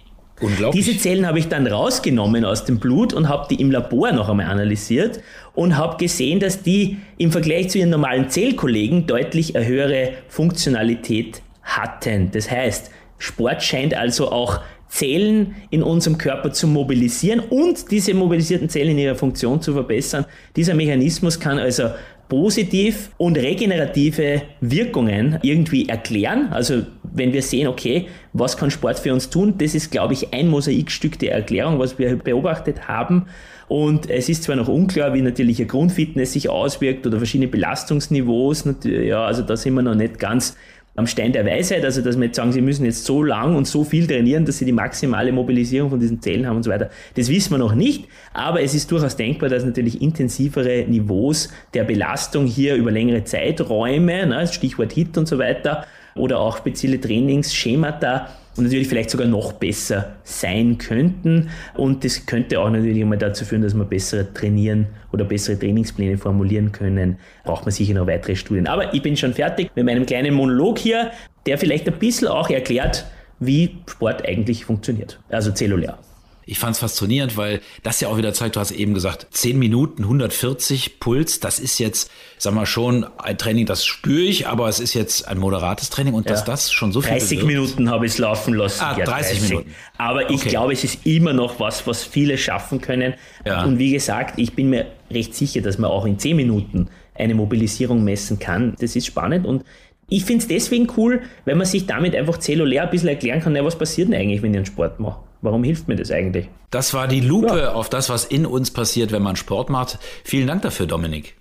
Unglaublich. 0.41 0.83
Diese 0.83 0.99
Zellen 0.99 1.27
habe 1.27 1.39
ich 1.39 1.47
dann 1.47 1.67
rausgenommen 1.67 2.43
aus 2.43 2.65
dem 2.65 2.79
Blut 2.79 3.13
und 3.13 3.29
habe 3.29 3.47
die 3.49 3.61
im 3.61 3.69
Labor 3.69 4.11
noch 4.11 4.29
einmal 4.29 4.47
analysiert 4.47 5.21
und 5.53 5.77
habe 5.77 5.97
gesehen, 5.97 6.39
dass 6.39 6.63
die 6.63 6.97
im 7.17 7.31
Vergleich 7.31 7.69
zu 7.69 7.77
ihren 7.77 7.91
normalen 7.91 8.29
Zellkollegen 8.29 9.05
deutlich 9.05 9.55
eine 9.55 9.65
höhere 9.65 10.13
Funktionalität 10.27 11.41
hatten. 11.61 12.31
Das 12.31 12.49
heißt, 12.49 12.91
Sport 13.23 13.63
scheint 13.63 13.93
also 13.93 14.33
auch 14.33 14.59
Zellen 14.89 15.55
in 15.69 15.81
unserem 15.81 16.17
Körper 16.17 16.51
zu 16.51 16.67
mobilisieren 16.67 17.39
und 17.39 17.89
diese 17.89 18.13
mobilisierten 18.13 18.67
Zellen 18.67 18.91
in 18.91 18.97
ihrer 18.97 19.15
Funktion 19.15 19.61
zu 19.61 19.71
verbessern. 19.71 20.25
Dieser 20.57 20.73
Mechanismus 20.73 21.39
kann 21.39 21.57
also 21.57 21.89
positiv 22.27 23.11
und 23.17 23.37
regenerative 23.37 24.41
Wirkungen 24.59 25.39
irgendwie 25.41 25.87
erklären. 25.87 26.49
Also 26.51 26.83
wenn 27.13 27.31
wir 27.31 27.41
sehen, 27.41 27.67
okay, 27.67 28.07
was 28.33 28.57
kann 28.57 28.69
Sport 28.71 28.99
für 28.99 29.13
uns 29.13 29.29
tun, 29.29 29.53
das 29.57 29.73
ist, 29.73 29.89
glaube 29.89 30.13
ich, 30.13 30.33
ein 30.33 30.49
Mosaikstück 30.49 31.17
der 31.17 31.31
Erklärung, 31.31 31.79
was 31.79 31.97
wir 31.97 32.17
beobachtet 32.17 32.89
haben. 32.89 33.27
Und 33.69 34.09
es 34.09 34.27
ist 34.27 34.43
zwar 34.43 34.57
noch 34.57 34.67
unklar, 34.67 35.13
wie 35.13 35.21
natürlich 35.21 35.59
eine 35.59 35.67
Grundfitness 35.67 36.33
sich 36.33 36.49
auswirkt 36.49 37.07
oder 37.07 37.17
verschiedene 37.17 37.47
Belastungsniveaus. 37.47 38.65
Ja, 38.83 39.25
also 39.25 39.43
da 39.43 39.55
sind 39.55 39.75
wir 39.75 39.81
noch 39.81 39.95
nicht 39.95 40.19
ganz 40.19 40.57
am 40.95 41.07
Stein 41.07 41.33
der 41.33 41.45
Weisheit, 41.45 41.83
also 41.83 42.01
dass 42.01 42.17
wir 42.17 42.25
jetzt 42.25 42.35
sagen, 42.35 42.51
sie 42.51 42.61
müssen 42.61 42.85
jetzt 42.85 43.05
so 43.05 43.23
lang 43.23 43.55
und 43.55 43.67
so 43.67 43.83
viel 43.83 44.05
trainieren, 44.05 44.45
dass 44.45 44.59
sie 44.59 44.65
die 44.65 44.71
maximale 44.71 45.31
Mobilisierung 45.31 45.89
von 45.89 45.99
diesen 45.99 46.21
Zellen 46.21 46.45
haben 46.45 46.57
und 46.57 46.63
so 46.63 46.69
weiter. 46.69 46.89
Das 47.15 47.29
wissen 47.29 47.51
wir 47.51 47.57
noch 47.57 47.73
nicht, 47.73 48.05
aber 48.33 48.61
es 48.61 48.75
ist 48.75 48.91
durchaus 48.91 49.15
denkbar, 49.15 49.49
dass 49.49 49.65
natürlich 49.65 50.01
intensivere 50.01 50.85
Niveaus 50.87 51.49
der 51.73 51.83
Belastung 51.83 52.45
hier 52.45 52.75
über 52.75 52.91
längere 52.91 53.23
Zeiträume, 53.23 54.27
ne, 54.27 54.47
Stichwort 54.47 54.93
HIT 54.93 55.17
und 55.17 55.27
so 55.27 55.39
weiter, 55.39 55.85
oder 56.15 56.39
auch 56.39 56.57
spezielle 56.57 57.01
Trainingsschemata 57.01 58.27
und 58.55 58.63
natürlich 58.63 58.87
vielleicht 58.87 59.09
sogar 59.09 59.27
noch 59.27 59.53
besser 59.53 60.15
sein 60.23 60.77
könnten. 60.77 61.49
Und 61.75 62.03
das 62.03 62.25
könnte 62.25 62.59
auch 62.59 62.69
natürlich 62.69 63.03
mal 63.05 63.17
dazu 63.17 63.45
führen, 63.45 63.61
dass 63.61 63.73
wir 63.73 63.85
besser 63.85 64.33
trainieren 64.33 64.87
oder 65.11 65.25
bessere 65.25 65.57
Trainingspläne 65.57 66.17
formulieren 66.17 66.71
können. 66.71 67.17
Braucht 67.43 67.65
man 67.65 67.71
sicher 67.71 67.93
noch 67.93 68.07
weitere 68.07 68.35
Studien. 68.35 68.67
Aber 68.67 68.93
ich 68.93 69.01
bin 69.01 69.17
schon 69.17 69.33
fertig 69.33 69.71
mit 69.75 69.85
meinem 69.85 70.05
kleinen 70.05 70.33
Monolog 70.33 70.77
hier, 70.77 71.11
der 71.45 71.57
vielleicht 71.57 71.87
ein 71.87 71.97
bisschen 71.97 72.27
auch 72.27 72.49
erklärt, 72.49 73.05
wie 73.39 73.77
Sport 73.89 74.25
eigentlich 74.25 74.65
funktioniert, 74.65 75.19
also 75.29 75.51
zellulär. 75.51 75.97
Ich 76.45 76.59
fand 76.59 76.75
es 76.75 76.79
faszinierend, 76.79 77.37
weil 77.37 77.61
das 77.83 77.99
ja 78.01 78.07
auch 78.07 78.17
wieder 78.17 78.33
zeigt, 78.33 78.55
du 78.55 78.59
hast 78.59 78.71
eben 78.71 78.93
gesagt, 78.93 79.27
10 79.31 79.57
Minuten, 79.57 80.03
140 80.03 80.99
Puls, 80.99 81.39
das 81.39 81.59
ist 81.59 81.79
jetzt, 81.79 82.11
sag 82.37 82.53
mal 82.53 82.65
schon, 82.65 83.05
ein 83.17 83.37
Training, 83.37 83.65
das 83.65 83.85
spüre 83.85 84.21
ich, 84.21 84.47
aber 84.47 84.67
es 84.69 84.79
ist 84.79 84.93
jetzt 84.93 85.27
ein 85.27 85.37
moderates 85.37 85.89
Training 85.89 86.13
und 86.13 86.25
ja. 86.25 86.31
dass 86.31 86.43
das 86.43 86.71
schon 86.71 86.91
so 86.91 87.01
viel 87.01 87.11
30 87.11 87.39
bewirkt. 87.39 87.47
Minuten 87.47 87.89
habe 87.89 88.05
ich 88.05 88.13
es 88.13 88.17
laufen 88.17 88.53
lassen. 88.53 88.83
Ah, 88.83 88.97
ja, 88.97 89.05
30, 89.05 89.39
30, 89.39 89.49
Minuten. 89.49 89.75
Aber 89.97 90.29
ich 90.29 90.41
okay. 90.41 90.49
glaube, 90.49 90.73
es 90.73 90.83
ist 90.83 91.05
immer 91.05 91.33
noch 91.33 91.59
was, 91.59 91.85
was 91.87 92.03
viele 92.03 92.37
schaffen 92.37 92.81
können. 92.81 93.13
Ja. 93.45 93.63
Und 93.63 93.79
wie 93.79 93.91
gesagt, 93.91 94.39
ich 94.39 94.53
bin 94.53 94.69
mir 94.69 94.87
recht 95.11 95.35
sicher, 95.35 95.61
dass 95.61 95.77
man 95.77 95.91
auch 95.91 96.05
in 96.05 96.19
10 96.19 96.35
Minuten 96.35 96.89
eine 97.15 97.35
Mobilisierung 97.35 98.03
messen 98.03 98.39
kann. 98.39 98.75
Das 98.79 98.95
ist 98.95 99.05
spannend 99.05 99.45
und 99.45 99.63
ich 100.09 100.25
finde 100.25 100.41
es 100.41 100.47
deswegen 100.47 100.87
cool, 100.97 101.21
weil 101.45 101.55
man 101.55 101.65
sich 101.65 101.87
damit 101.87 102.15
einfach 102.15 102.37
zellulär 102.37 102.83
ein 102.83 102.89
bisschen 102.89 103.09
erklären 103.09 103.39
kann, 103.39 103.55
ja, 103.55 103.63
was 103.63 103.77
passiert 103.77 104.09
denn 104.09 104.15
eigentlich, 104.15 104.41
wenn 104.41 104.51
ich 104.51 104.57
einen 104.57 104.65
Sport 104.65 104.99
mache? 104.99 105.19
Warum 105.43 105.65
hilft 105.65 105.89
mir 105.89 105.97
das 105.97 106.09
eigentlich? 106.09 106.49
Das 106.71 106.93
war 106.93 107.09
die 107.09 107.19
Lupe 107.19 107.59
ja. 107.59 107.73
auf 107.73 107.89
das, 107.89 108.09
was 108.09 108.23
in 108.23 108.45
uns 108.45 108.71
passiert, 108.71 109.11
wenn 109.11 109.21
man 109.21 109.35
Sport 109.35 109.69
macht. 109.69 109.99
Vielen 110.23 110.47
Dank 110.47 110.61
dafür, 110.61 110.85
Dominik. 110.85 111.35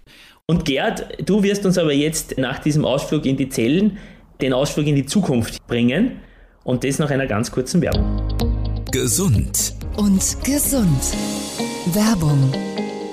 Und 0.47 0.65
Gerd, 0.65 1.07
du 1.25 1.45
wirst 1.45 1.65
uns 1.65 1.79
aber 1.79 1.93
jetzt 1.93 2.37
nach 2.37 2.59
diesem 2.59 2.85
Ausflug 2.85 3.25
in 3.27 3.37
die 3.37 3.49
Zellen 3.49 3.99
den 4.41 4.53
Ausflug 4.53 4.89
in 4.89 4.97
die 4.97 5.07
Zukunft 5.07 5.65
bringen 5.69 6.21
und 6.65 6.83
das 6.83 6.99
nach 6.99 7.11
einer 7.11 7.29
ganz 7.29 7.53
kurzen 7.53 7.81
Werbung. 7.81 8.21
Gesund 8.91 9.75
und 9.97 10.37
gesund. 10.43 11.17
Werbung. 11.95 12.53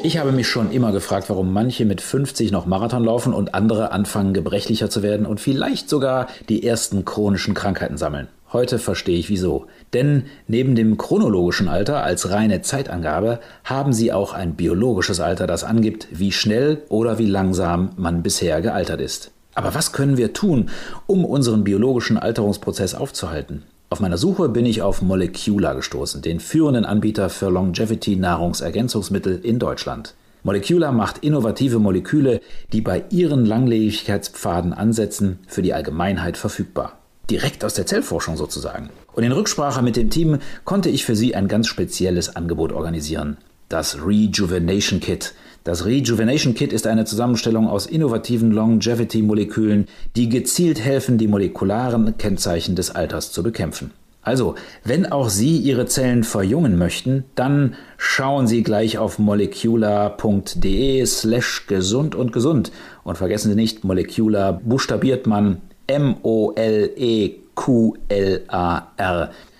Ich 0.01 0.17
habe 0.17 0.31
mich 0.31 0.47
schon 0.47 0.71
immer 0.71 0.93
gefragt, 0.93 1.29
warum 1.29 1.51
manche 1.51 1.83
mit 1.83 1.99
50 1.99 2.53
noch 2.53 2.65
Marathon 2.65 3.03
laufen 3.03 3.33
und 3.33 3.53
andere 3.53 3.91
anfangen 3.91 4.33
gebrechlicher 4.33 4.89
zu 4.89 5.03
werden 5.03 5.25
und 5.25 5.41
vielleicht 5.41 5.89
sogar 5.89 6.27
die 6.47 6.65
ersten 6.65 7.03
chronischen 7.03 7.53
Krankheiten 7.53 7.97
sammeln. 7.97 8.29
Heute 8.53 8.79
verstehe 8.79 9.19
ich 9.19 9.29
wieso. 9.29 9.65
Denn 9.91 10.23
neben 10.47 10.75
dem 10.75 10.97
chronologischen 10.97 11.67
Alter 11.67 12.01
als 12.01 12.29
reine 12.29 12.61
Zeitangabe 12.61 13.41
haben 13.65 13.91
sie 13.91 14.13
auch 14.13 14.31
ein 14.31 14.55
biologisches 14.55 15.19
Alter, 15.19 15.47
das 15.47 15.65
angibt, 15.65 16.07
wie 16.11 16.31
schnell 16.31 16.81
oder 16.87 17.17
wie 17.17 17.27
langsam 17.27 17.89
man 17.97 18.23
bisher 18.23 18.61
gealtert 18.61 19.01
ist. 19.01 19.31
Aber 19.53 19.75
was 19.75 19.91
können 19.91 20.15
wir 20.15 20.31
tun, 20.31 20.69
um 21.07 21.25
unseren 21.25 21.65
biologischen 21.65 22.17
Alterungsprozess 22.17 22.95
aufzuhalten? 22.95 23.63
Auf 23.89 23.99
meiner 23.99 24.17
Suche 24.17 24.49
bin 24.49 24.65
ich 24.65 24.81
auf 24.81 25.01
Molecular 25.01 25.75
gestoßen, 25.75 26.21
den 26.21 26.39
führenden 26.39 26.85
Anbieter 26.85 27.29
für 27.29 27.49
Longevity-Nahrungsergänzungsmittel 27.49 29.39
in 29.43 29.59
Deutschland. 29.59 30.15
Molecular 30.43 30.91
macht 30.91 31.19
innovative 31.19 31.79
Moleküle, 31.79 32.39
die 32.71 32.81
bei 32.81 33.03
ihren 33.09 33.45
Langlebigkeitspfaden 33.45 34.73
ansetzen, 34.73 35.39
für 35.47 35.61
die 35.61 35.73
Allgemeinheit 35.73 36.37
verfügbar 36.37 36.99
direkt 37.29 37.63
aus 37.63 37.73
der 37.73 37.85
Zellforschung 37.85 38.37
sozusagen. 38.37 38.89
Und 39.13 39.23
in 39.23 39.31
Rücksprache 39.31 39.81
mit 39.81 39.95
dem 39.95 40.09
Team 40.09 40.39
konnte 40.65 40.89
ich 40.89 41.05
für 41.05 41.15
sie 41.15 41.35
ein 41.35 41.47
ganz 41.47 41.67
spezielles 41.67 42.35
Angebot 42.35 42.71
organisieren. 42.71 43.37
Das 43.69 43.99
Rejuvenation 44.05 44.99
Kit. 44.99 45.33
Das 45.69 45.85
Rejuvenation 45.85 46.55
Kit 46.55 46.73
ist 46.73 46.87
eine 46.87 47.05
Zusammenstellung 47.05 47.67
aus 47.67 47.85
innovativen 47.85 48.49
Longevity-Molekülen, 48.49 49.85
die 50.15 50.27
gezielt 50.27 50.79
helfen, 50.79 51.19
die 51.19 51.27
molekularen 51.27 52.17
Kennzeichen 52.17 52.75
des 52.75 52.89
Alters 52.89 53.31
zu 53.31 53.43
bekämpfen. 53.43 53.91
Also, 54.23 54.55
wenn 54.83 55.11
auch 55.11 55.29
Sie 55.29 55.57
Ihre 55.57 55.85
Zellen 55.85 56.23
verjüngen 56.23 56.79
möchten, 56.79 57.25
dann 57.35 57.75
schauen 57.97 58.47
Sie 58.47 58.63
gleich 58.63 58.97
auf 58.97 59.19
molecular.de 59.19 61.05
slash 61.05 61.67
gesund 61.67 62.15
und 62.15 62.33
gesund. 62.33 62.71
Und 63.03 63.19
vergessen 63.19 63.49
Sie 63.51 63.55
nicht, 63.55 63.83
Molecular 63.83 64.53
buchstabiert 64.53 65.27
man 65.27 65.61
M-O-L-E-Q-L-A-R. 65.85 66.89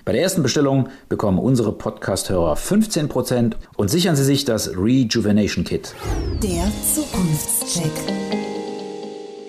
Bei 0.09 0.13
der 0.13 0.23
ersten 0.23 0.41
Bestellung 0.41 0.89
bekommen 1.07 1.37
unsere 1.37 1.71
Podcast-Hörer 1.71 2.55
15% 2.55 3.53
und 3.77 3.91
sichern 3.91 4.15
Sie 4.15 4.23
sich 4.23 4.43
das 4.43 4.75
Rejuvenation 4.75 5.63
Kit. 5.63 5.93
Der 6.41 6.63
Zukunftscheck. 6.81 7.91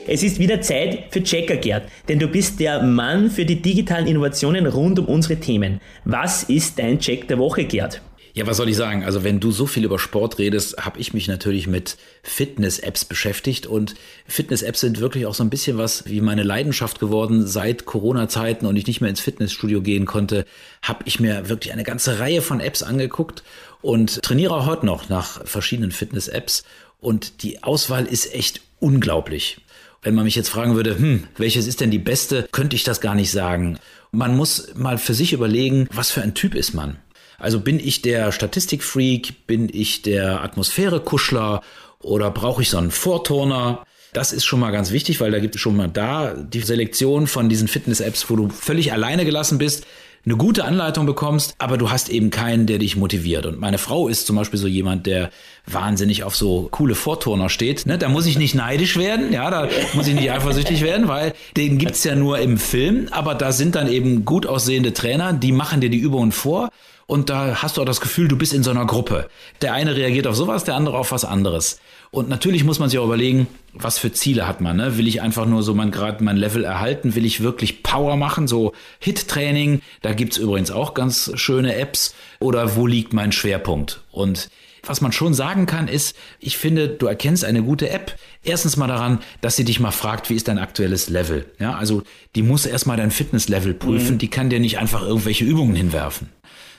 Es 0.07 0.23
ist 0.23 0.39
wieder 0.39 0.61
Zeit 0.61 1.05
für 1.13 1.23
Checker, 1.23 1.57
Gerd, 1.57 1.85
denn 2.11 2.19
du 2.19 2.29
bist 2.29 2.61
der 2.61 2.83
Mann 2.83 3.31
für 3.31 3.47
die 3.47 3.63
digitalen 3.63 4.07
Innovationen 4.07 4.67
rund 4.67 4.99
um 4.99 5.07
unsere 5.07 5.37
Themen. 5.41 5.81
Was 6.05 6.43
ist 6.43 6.79
dein 6.79 6.99
Check 6.99 7.27
der 7.29 7.39
Woche, 7.39 7.65
Gerd? 7.65 8.03
Ja, 8.33 8.47
was 8.47 8.59
soll 8.59 8.69
ich 8.69 8.77
sagen? 8.77 9.05
Also 9.05 9.25
wenn 9.25 9.41
du 9.41 9.51
so 9.51 9.67
viel 9.67 9.85
über 9.85 9.99
Sport 9.99 10.39
redest, 10.39 10.77
habe 10.79 11.01
ich 11.01 11.13
mich 11.13 11.27
natürlich 11.27 11.67
mit 11.67 11.97
Fitness-Apps 12.23 13.05
beschäftigt 13.05 13.67
und 13.67 13.95
Fitness-Apps 14.27 14.81
sind 14.81 15.01
wirklich 15.01 15.27
auch 15.27 15.35
so 15.35 15.43
ein 15.43 15.51
bisschen 15.51 15.79
was 15.79 16.07
wie 16.07 16.21
meine 16.21 16.45
Leidenschaft 16.45 17.01
geworden. 17.01 17.47
Seit 17.47 17.87
Corona-Zeiten 17.87 18.67
und 18.67 18.77
ich 18.77 18.87
nicht 18.87 19.01
mehr 19.01 19.11
ins 19.11 19.21
Fitnessstudio 19.21 19.83
gehen 19.83 20.07
konnte, 20.07 20.45
habe 20.83 21.03
ich 21.07 21.19
mir 21.19 21.49
wirklich 21.49 21.73
eine 21.73 21.83
ganze 21.83 22.21
Reihe 22.21 22.43
von 22.43 22.61
Apps 22.61 22.83
angeguckt 22.83 23.43
und 23.83 24.23
trainiere 24.23 24.55
auch 24.55 24.67
heute 24.67 24.87
noch 24.87 25.09
nach 25.09 25.45
verschiedenen 25.47 25.91
Fitness-Apps 25.91 26.65
und 27.01 27.43
die 27.43 27.63
Auswahl 27.63 28.07
ist 28.07 28.33
echt 28.33 28.61
unglaublich. 28.79 29.59
Wenn 30.03 30.15
man 30.15 30.25
mich 30.25 30.37
jetzt 30.37 30.49
fragen 30.49 30.77
würde, 30.77 30.99
hm, 30.99 31.27
welches 31.37 31.67
ist 31.67 31.81
denn 31.81 31.91
die 31.91 31.99
beste, 31.99 32.49
könnte 32.53 32.77
ich 32.77 32.85
das 32.85 33.01
gar 33.01 33.15
nicht 33.15 33.31
sagen. 33.31 33.79
Man 34.13 34.37
muss 34.37 34.75
mal 34.75 34.99
für 34.99 35.15
sich 35.15 35.33
überlegen, 35.33 35.89
was 35.93 36.11
für 36.11 36.23
ein 36.23 36.35
Typ 36.35 36.55
ist 36.55 36.73
man. 36.75 36.97
Also 37.41 37.61
bin 37.61 37.81
ich 37.81 38.03
der 38.03 38.33
Statistikfreak, 38.33 39.47
bin 39.47 39.69
ich 39.73 40.03
der 40.03 40.43
Atmosphärekuschler 40.43 41.63
oder 42.01 42.31
brauche 42.31 42.63
ich 42.63 42.71
so 42.71 42.79
einen 42.79 42.91
Vorturner? 42.91 43.85
Das 44.13 44.33
ist 44.33 44.45
schon 44.45 44.61
mal 44.61 44.71
ganz 44.71 44.91
wichtig, 44.91 45.21
weil 45.21 45.31
da 45.31 45.39
gibt 45.39 45.55
es 45.55 45.61
schon 45.61 45.77
mal 45.77 45.89
da 45.89 46.35
die 46.35 46.61
Selektion 46.61 47.27
von 47.27 47.49
diesen 47.49 47.69
Fitness-Apps, 47.69 48.29
wo 48.29 48.37
du 48.37 48.49
völlig 48.49 48.93
alleine 48.93 49.25
gelassen 49.25 49.59
bist 49.59 49.87
eine 50.27 50.37
gute 50.37 50.65
Anleitung 50.65 51.07
bekommst, 51.07 51.55
aber 51.59 51.79
du 51.79 51.91
hast 51.91 52.11
eben 52.11 52.31
keinen, 52.31 52.67
der 52.67 52.79
dich 52.79 52.95
motiviert. 52.95 53.47
Und 53.47 53.59
meine 53.59 53.79
Frau 53.79 54.07
ist 54.07 54.27
zum 54.27 54.37
Beispiel 54.37 54.59
so 54.59 54.67
jemand, 54.67 55.07
der 55.07 55.31
wahnsinnig 55.67 56.25
auf 56.25 56.37
so 56.37 56.69
coole 56.71 56.95
Vorturner 56.95 57.49
steht. 57.49 57.87
Ne? 57.87 57.97
Da 57.97 58.09
muss 58.11 58.27
ich 58.27 58.37
nicht 58.37 58.55
neidisch 58.55 58.99
werden, 58.99 59.33
ja, 59.33 59.51
da 59.51 59.69
muss 59.95 60.07
ich 60.07 60.15
nicht 60.15 60.31
eifersüchtig 60.31 60.83
werden, 60.83 61.09
weil 61.09 61.33
den 61.57 61.79
gibt's 61.79 62.05
ja 62.05 62.15
nur 62.15 62.39
im 62.39 62.59
Film, 62.59 63.09
aber 63.11 63.35
da 63.35 63.53
sind 63.53 63.77
dann 63.77 63.89
eben 63.91 64.27
gut 64.27 64.45
aussehende 64.45 64.93
Trainer, 64.93 65.33
die 65.33 65.53
machen 65.53 65.81
dir 65.81 65.91
die 65.91 65.99
Übungen 65.99 66.33
vor 66.33 66.69
und 67.11 67.29
da 67.29 67.61
hast 67.61 67.77
du 67.77 67.81
auch 67.81 67.87
das 67.87 68.01
Gefühl, 68.01 68.29
du 68.29 68.39
bist 68.39 68.55
in 68.55 68.63
so 68.63 68.71
einer 68.71 68.87
Gruppe. 68.87 69.29
Der 69.63 69.73
eine 69.73 69.97
reagiert 69.97 70.29
auf 70.29 70.37
sowas, 70.37 70.63
der 70.63 70.77
andere 70.77 70.97
auf 70.97 71.11
was 71.11 71.25
anderes. 71.25 71.81
Und 72.13 72.29
natürlich 72.29 72.63
muss 72.63 72.79
man 72.79 72.89
sich 72.89 73.01
auch 73.01 73.05
überlegen, 73.05 73.49
was 73.73 73.99
für 73.99 74.13
Ziele 74.13 74.47
hat 74.47 74.61
man. 74.61 74.77
Ne? 74.77 74.97
Will 74.97 75.09
ich 75.09 75.21
einfach 75.21 75.45
nur 75.45 75.65
so 75.65 75.75
mein 75.75 75.91
gerade 75.91 76.23
mein 76.23 76.37
Level 76.37 76.63
erhalten? 76.63 77.17
Will 77.17 77.25
ich 77.25 77.43
wirklich 77.43 77.83
Power 77.83 78.17
machen? 78.17 78.47
So 78.47 78.75
Hit-Training, 79.01 79.83
da 80.03 80.13
gibt's 80.13 80.37
übrigens 80.37 80.71
auch 80.71 80.95
ganz 80.95 81.33
schöne 81.35 81.75
Apps. 81.75 82.15
Oder 82.39 82.77
wo 82.77 82.87
liegt 82.87 83.13
mein 83.13 83.33
Schwerpunkt? 83.33 84.05
Und 84.13 84.49
was 84.85 85.01
man 85.01 85.11
schon 85.11 85.35
sagen 85.35 85.67
kann, 85.67 85.89
ist, 85.89 86.17
ich 86.39 86.59
finde, 86.59 86.89
du 86.89 87.07
erkennst 87.07 87.45
eine 87.45 87.65
gute 87.65 87.91
App 87.91 88.15
erstens 88.45 88.77
mal 88.77 88.87
daran, 88.87 89.19
dass 89.41 89.57
sie 89.57 89.65
dich 89.65 89.81
mal 89.81 89.91
fragt, 89.91 90.31
wie 90.31 90.37
ist 90.37 90.47
dein 90.47 90.59
aktuelles 90.59 91.09
Level? 91.09 91.47
Ja, 91.59 91.75
also 91.75 92.05
die 92.37 92.43
muss 92.43 92.67
erstmal 92.67 92.97
dein 92.97 93.11
Fitnesslevel 93.11 93.75
prüfen, 93.75 94.15
mhm. 94.15 94.19
die 94.19 94.29
kann 94.29 94.49
dir 94.49 94.61
nicht 94.61 94.79
einfach 94.79 95.03
irgendwelche 95.03 95.45
Übungen 95.45 95.75
hinwerfen. 95.75 96.29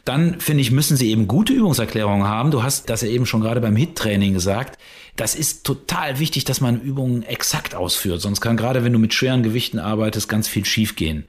Dann 0.06 0.40
finde 0.40 0.62
ich, 0.62 0.72
müssen 0.72 0.98
sie 0.98 1.12
eben 1.12 1.28
gute 1.28 1.54
Übungserklärungen 1.54 2.28
haben. 2.28 2.52
Du 2.52 2.64
hast 2.64 2.90
das 2.90 3.02
ja 3.02 3.08
eben 3.08 3.26
schon 3.26 3.42
gerade 3.42 3.62
beim 3.62 3.76
HIT-Training 3.76 4.34
gesagt. 4.34 4.80
Das 5.16 5.36
ist 5.36 5.64
total 5.64 6.20
wichtig, 6.20 6.46
dass 6.46 6.62
man 6.62 6.82
Übungen 6.82 7.24
exakt 7.24 7.76
ausführt. 7.76 8.22
Sonst 8.22 8.42
kann 8.42 8.58
gerade, 8.58 8.84
wenn 8.84 8.94
du 8.94 9.00
mit 9.00 9.14
schweren 9.14 9.44
Gewichten 9.44 9.80
arbeitest, 9.80 10.28
ganz 10.28 10.48
viel 10.48 10.66
schiefgehen. 10.66 11.26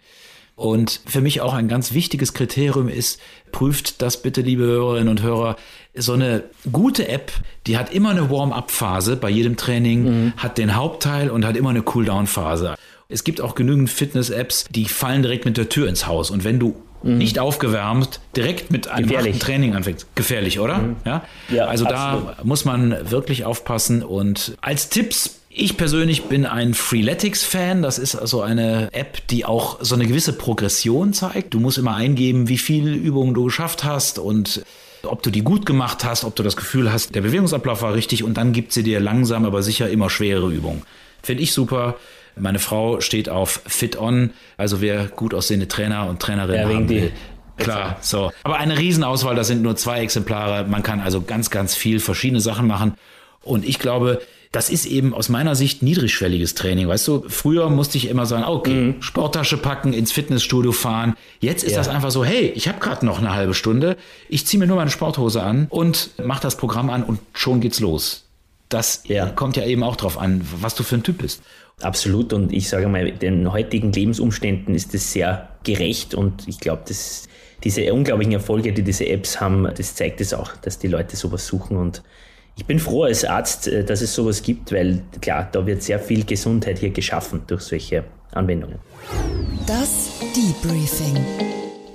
Und 0.54 1.00
für 1.06 1.20
mich 1.20 1.40
auch 1.40 1.54
ein 1.54 1.66
ganz 1.66 1.92
wichtiges 1.92 2.34
Kriterium 2.34 2.88
ist, 2.88 3.20
prüft 3.52 4.02
das 4.02 4.22
bitte, 4.22 4.42
liebe 4.42 4.62
Hörerinnen 4.62 5.08
und 5.08 5.22
Hörer. 5.22 5.56
So 5.94 6.12
eine 6.12 6.44
gute 6.70 7.08
App, 7.08 7.32
die 7.66 7.78
hat 7.78 7.92
immer 7.92 8.10
eine 8.10 8.30
Warm-up-Phase 8.30 9.16
bei 9.16 9.30
jedem 9.30 9.56
Training, 9.56 10.04
mhm. 10.04 10.32
hat 10.36 10.58
den 10.58 10.76
Hauptteil 10.76 11.30
und 11.30 11.44
hat 11.44 11.56
immer 11.56 11.70
eine 11.70 11.82
Cool-down-Phase. 11.82 12.76
Es 13.08 13.24
gibt 13.24 13.40
auch 13.40 13.54
genügend 13.54 13.90
Fitness-Apps, 13.90 14.66
die 14.70 14.86
fallen 14.86 15.22
direkt 15.22 15.44
mit 15.44 15.56
der 15.56 15.68
Tür 15.68 15.88
ins 15.88 16.06
Haus. 16.06 16.30
Und 16.30 16.44
wenn 16.44 16.58
du 16.58 16.76
mhm. 17.02 17.18
nicht 17.18 17.38
aufgewärmt, 17.38 18.20
direkt 18.36 18.70
mit 18.70 18.88
einem 18.88 19.38
Training 19.38 19.74
anfängt. 19.74 20.06
Gefährlich, 20.14 20.60
oder? 20.60 20.78
Mhm. 20.78 20.96
Ja? 21.04 21.22
ja? 21.48 21.66
Also 21.66 21.86
absolut. 21.86 22.38
da 22.38 22.44
muss 22.44 22.64
man 22.64 23.10
wirklich 23.10 23.44
aufpassen. 23.44 24.02
Und 24.02 24.56
als 24.60 24.88
Tipps 24.88 25.38
ich 25.54 25.76
persönlich 25.76 26.24
bin 26.24 26.46
ein 26.46 26.72
Freeletics-Fan. 26.72 27.82
Das 27.82 27.98
ist 27.98 28.14
also 28.14 28.40
eine 28.40 28.88
App, 28.92 29.26
die 29.28 29.44
auch 29.44 29.78
so 29.82 29.94
eine 29.94 30.06
gewisse 30.06 30.32
Progression 30.32 31.12
zeigt. 31.12 31.52
Du 31.52 31.60
musst 31.60 31.76
immer 31.76 31.94
eingeben, 31.94 32.48
wie 32.48 32.56
viele 32.56 32.92
Übungen 32.92 33.34
du 33.34 33.44
geschafft 33.44 33.84
hast 33.84 34.18
und 34.18 34.64
ob 35.02 35.22
du 35.22 35.30
die 35.30 35.42
gut 35.42 35.66
gemacht 35.66 36.04
hast, 36.04 36.24
ob 36.24 36.36
du 36.36 36.42
das 36.42 36.56
Gefühl 36.56 36.92
hast, 36.92 37.14
der 37.14 37.20
Bewegungsablauf 37.20 37.82
war 37.82 37.94
richtig 37.94 38.24
und 38.24 38.36
dann 38.36 38.52
gibt 38.52 38.72
sie 38.72 38.82
dir 38.82 39.00
langsam, 39.00 39.44
aber 39.44 39.62
sicher 39.62 39.90
immer 39.90 40.08
schwere 40.08 40.50
Übungen. 40.50 40.82
Finde 41.22 41.42
ich 41.42 41.52
super. 41.52 41.96
Meine 42.36 42.58
Frau 42.58 43.00
steht 43.00 43.28
auf 43.28 43.62
Fit 43.66 43.98
On, 43.98 44.30
also 44.56 44.80
wer 44.80 45.06
gut 45.08 45.34
aussehende 45.34 45.68
Trainer 45.68 46.08
und 46.08 46.20
Trainerinnen 46.20 46.70
ja, 46.70 46.76
haben 46.76 46.88
will. 46.88 47.12
Klar, 47.56 47.96
so. 48.00 48.32
Aber 48.42 48.56
eine 48.56 48.78
Riesenauswahl, 48.78 49.34
das 49.34 49.46
sind 49.46 49.62
nur 49.62 49.76
zwei 49.76 50.00
Exemplare. 50.00 50.66
Man 50.66 50.82
kann 50.82 51.00
also 51.00 51.20
ganz, 51.22 51.50
ganz 51.50 51.74
viel 51.74 52.00
verschiedene 52.00 52.40
Sachen 52.40 52.66
machen. 52.66 52.94
Und 53.42 53.66
ich 53.66 53.78
glaube, 53.78 54.22
das 54.52 54.68
ist 54.68 54.84
eben 54.84 55.14
aus 55.14 55.30
meiner 55.30 55.54
Sicht 55.54 55.82
niedrigschwelliges 55.82 56.54
Training. 56.54 56.86
Weißt 56.86 57.08
du, 57.08 57.24
früher 57.28 57.70
musste 57.70 57.96
ich 57.96 58.08
immer 58.08 58.26
sagen, 58.26 58.44
okay, 58.44 58.74
mhm. 58.74 59.02
Sporttasche 59.02 59.56
packen, 59.56 59.94
ins 59.94 60.12
Fitnessstudio 60.12 60.72
fahren. 60.72 61.14
Jetzt 61.40 61.64
ist 61.64 61.72
ja. 61.72 61.78
das 61.78 61.88
einfach 61.88 62.10
so, 62.10 62.24
hey, 62.24 62.52
ich 62.54 62.68
habe 62.68 62.78
gerade 62.78 63.04
noch 63.06 63.18
eine 63.18 63.32
halbe 63.32 63.54
Stunde, 63.54 63.96
ich 64.28 64.46
ziehe 64.46 64.60
mir 64.60 64.66
nur 64.66 64.76
meine 64.76 64.90
Sporthose 64.90 65.42
an 65.42 65.66
und 65.70 66.10
mach 66.22 66.38
das 66.38 66.56
Programm 66.56 66.90
an 66.90 67.02
und 67.02 67.18
schon 67.32 67.60
geht's 67.60 67.80
los. 67.80 68.28
Das 68.72 69.02
ja. 69.06 69.26
kommt 69.26 69.56
ja 69.56 69.64
eben 69.66 69.82
auch 69.82 69.96
drauf 69.96 70.18
an, 70.18 70.40
was 70.60 70.74
du 70.74 70.82
für 70.82 70.96
ein 70.96 71.02
Typ 71.02 71.18
bist. 71.18 71.42
Absolut. 71.82 72.32
Und 72.32 72.52
ich 72.52 72.68
sage 72.68 72.88
mal, 72.88 73.12
den 73.12 73.52
heutigen 73.52 73.92
Lebensumständen 73.92 74.74
ist 74.74 74.94
es 74.94 75.12
sehr 75.12 75.50
gerecht 75.62 76.14
und 76.14 76.48
ich 76.48 76.58
glaube, 76.58 76.82
dass 76.86 77.28
diese 77.64 77.92
unglaublichen 77.92 78.32
Erfolge, 78.32 78.72
die 78.72 78.82
diese 78.82 79.06
Apps 79.08 79.40
haben, 79.40 79.68
das 79.76 79.94
zeigt 79.94 80.20
es 80.20 80.32
auch, 80.32 80.56
dass 80.56 80.78
die 80.78 80.88
Leute 80.88 81.16
sowas 81.16 81.46
suchen 81.46 81.76
und 81.76 82.02
ich 82.56 82.66
bin 82.66 82.78
froh 82.78 83.04
als 83.04 83.24
Arzt, 83.24 83.68
äh, 83.68 83.84
dass 83.84 84.00
es 84.02 84.14
sowas 84.14 84.42
gibt, 84.42 84.72
weil 84.72 85.02
klar, 85.20 85.48
da 85.50 85.66
wird 85.66 85.82
sehr 85.82 85.98
viel 85.98 86.24
Gesundheit 86.24 86.78
hier 86.78 86.90
geschaffen 86.90 87.42
durch 87.46 87.62
solche 87.62 88.04
Anwendungen. 88.32 88.78
Das 89.66 90.10
Debriefing. 90.34 91.24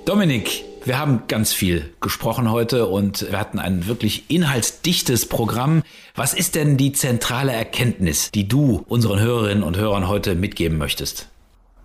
Dominik, 0.04 0.64
wir 0.88 0.98
haben 0.98 1.24
ganz 1.28 1.52
viel 1.52 1.90
gesprochen 2.00 2.50
heute 2.50 2.86
und 2.86 3.30
wir 3.30 3.38
hatten 3.38 3.58
ein 3.58 3.86
wirklich 3.86 4.24
inhaltsdichtes 4.28 5.26
Programm. 5.26 5.82
Was 6.14 6.32
ist 6.32 6.54
denn 6.54 6.78
die 6.78 6.92
zentrale 6.92 7.52
Erkenntnis, 7.52 8.30
die 8.32 8.48
du 8.48 8.84
unseren 8.88 9.20
Hörerinnen 9.20 9.62
und 9.62 9.76
Hörern 9.76 10.08
heute 10.08 10.34
mitgeben 10.34 10.78
möchtest? 10.78 11.28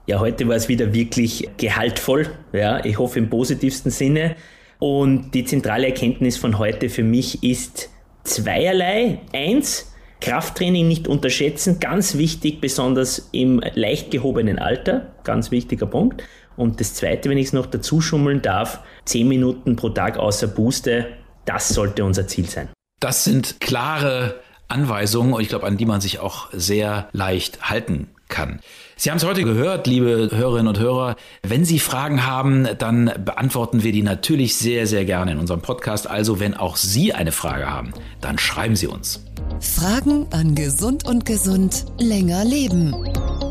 Ja, 0.07 0.19
heute 0.19 0.47
war 0.47 0.55
es 0.55 0.69
wieder 0.69 0.93
wirklich 0.93 1.49
gehaltvoll. 1.57 2.29
Ja, 2.53 2.83
ich 2.83 2.97
hoffe 2.97 3.19
im 3.19 3.29
positivsten 3.29 3.91
Sinne. 3.91 4.35
Und 4.79 5.31
die 5.31 5.45
zentrale 5.45 5.87
Erkenntnis 5.87 6.37
von 6.37 6.57
heute 6.57 6.89
für 6.89 7.03
mich 7.03 7.43
ist 7.43 7.89
zweierlei. 8.23 9.19
Eins, 9.33 9.93
Krafttraining 10.23 10.87
nicht 10.87 11.09
unterschätzen, 11.09 11.81
ganz 11.81 12.17
wichtig, 12.17 12.61
besonders 12.61 13.27
im 13.33 13.61
leicht 13.75 14.11
gehobenen 14.11 14.57
Alter, 14.57 15.13
ganz 15.25 15.51
wichtiger 15.51 15.85
Punkt. 15.87 16.23
Und 16.55 16.79
das 16.79 16.93
zweite, 16.93 17.29
wenn 17.29 17.37
ich 17.37 17.47
es 17.47 17.53
noch 17.53 17.65
dazu 17.65 18.01
schummeln 18.01 18.41
darf, 18.41 18.79
10 19.05 19.27
Minuten 19.27 19.75
pro 19.75 19.89
Tag 19.89 20.17
außer 20.17 20.47
Booste, 20.47 21.07
das 21.45 21.69
sollte 21.69 22.05
unser 22.05 22.27
Ziel 22.27 22.49
sein. 22.49 22.69
Das 22.99 23.23
sind 23.23 23.59
klare 23.59 24.41
Anweisungen, 24.67 25.39
ich 25.41 25.49
glaube, 25.49 25.67
an 25.67 25.77
die 25.77 25.85
man 25.85 26.01
sich 26.01 26.19
auch 26.19 26.49
sehr 26.53 27.09
leicht 27.11 27.69
halten 27.69 28.09
kann. 28.33 28.59
Sie 28.97 29.09
haben 29.09 29.17
es 29.17 29.25
heute 29.25 29.43
gehört, 29.43 29.87
liebe 29.87 30.29
Hörerinnen 30.31 30.67
und 30.67 30.79
Hörer. 30.79 31.15
Wenn 31.41 31.65
Sie 31.65 31.79
Fragen 31.79 32.25
haben, 32.25 32.67
dann 32.77 33.11
beantworten 33.23 33.83
wir 33.83 33.91
die 33.91 34.03
natürlich 34.03 34.55
sehr, 34.55 34.87
sehr 34.87 35.05
gerne 35.05 35.33
in 35.33 35.39
unserem 35.39 35.61
Podcast. 35.61 36.09
Also, 36.09 36.39
wenn 36.39 36.53
auch 36.53 36.75
Sie 36.75 37.13
eine 37.13 37.31
Frage 37.31 37.69
haben, 37.69 37.93
dann 38.21 38.37
schreiben 38.37 38.75
Sie 38.75 38.87
uns. 38.87 39.25
Fragen 39.59 40.27
an 40.31 40.55
Gesund 40.55 41.07
und 41.07 41.25
Gesund 41.25 41.85
länger 41.99 42.43
leben. 42.43 42.95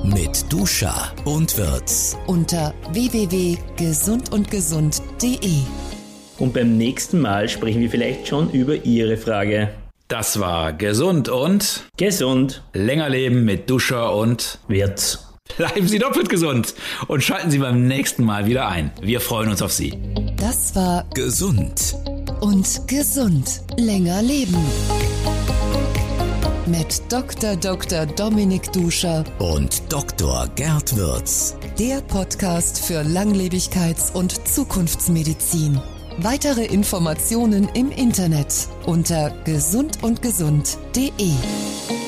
Mit 0.04 0.52
Duscha 0.52 1.12
und 1.24 1.56
Wirtz. 1.56 2.18
Unter 2.26 2.74
www.gesundundgesund.de. 2.92 5.52
Und 6.38 6.54
beim 6.54 6.76
nächsten 6.76 7.20
Mal 7.20 7.48
sprechen 7.48 7.80
wir 7.80 7.90
vielleicht 7.90 8.26
schon 8.26 8.50
über 8.50 8.84
Ihre 8.84 9.16
Frage. 9.16 9.70
Das 10.12 10.38
war 10.38 10.74
gesund 10.74 11.30
und 11.30 11.84
gesund. 11.96 12.62
Länger 12.74 13.08
leben 13.08 13.46
mit 13.46 13.70
Duscher 13.70 14.14
und 14.14 14.58
Wirtz. 14.68 15.20
Bleiben 15.56 15.88
Sie 15.88 15.98
doppelt 15.98 16.28
gesund 16.28 16.74
und 17.08 17.24
schalten 17.24 17.50
Sie 17.50 17.56
beim 17.56 17.86
nächsten 17.88 18.22
Mal 18.22 18.44
wieder 18.44 18.68
ein. 18.68 18.90
Wir 19.00 19.22
freuen 19.22 19.48
uns 19.48 19.62
auf 19.62 19.72
Sie. 19.72 19.98
Das 20.36 20.74
war 20.74 21.06
gesund 21.14 21.96
und 22.42 22.86
gesund 22.86 23.62
länger 23.78 24.20
leben 24.20 24.62
mit 26.66 27.10
Dr. 27.10 27.56
Dr. 27.56 28.04
Dominik 28.04 28.70
Duscher 28.70 29.24
und 29.38 29.90
Dr. 29.90 30.46
Gerd 30.56 30.94
Würz. 30.94 31.56
Der 31.78 32.02
Podcast 32.02 32.84
für 32.84 33.00
Langlebigkeits- 33.00 34.12
und 34.12 34.46
Zukunftsmedizin. 34.46 35.80
Weitere 36.18 36.66
Informationen 36.66 37.68
im 37.74 37.90
Internet 37.90 38.68
unter 38.86 39.30
gesundundgesund.de. 39.44 42.01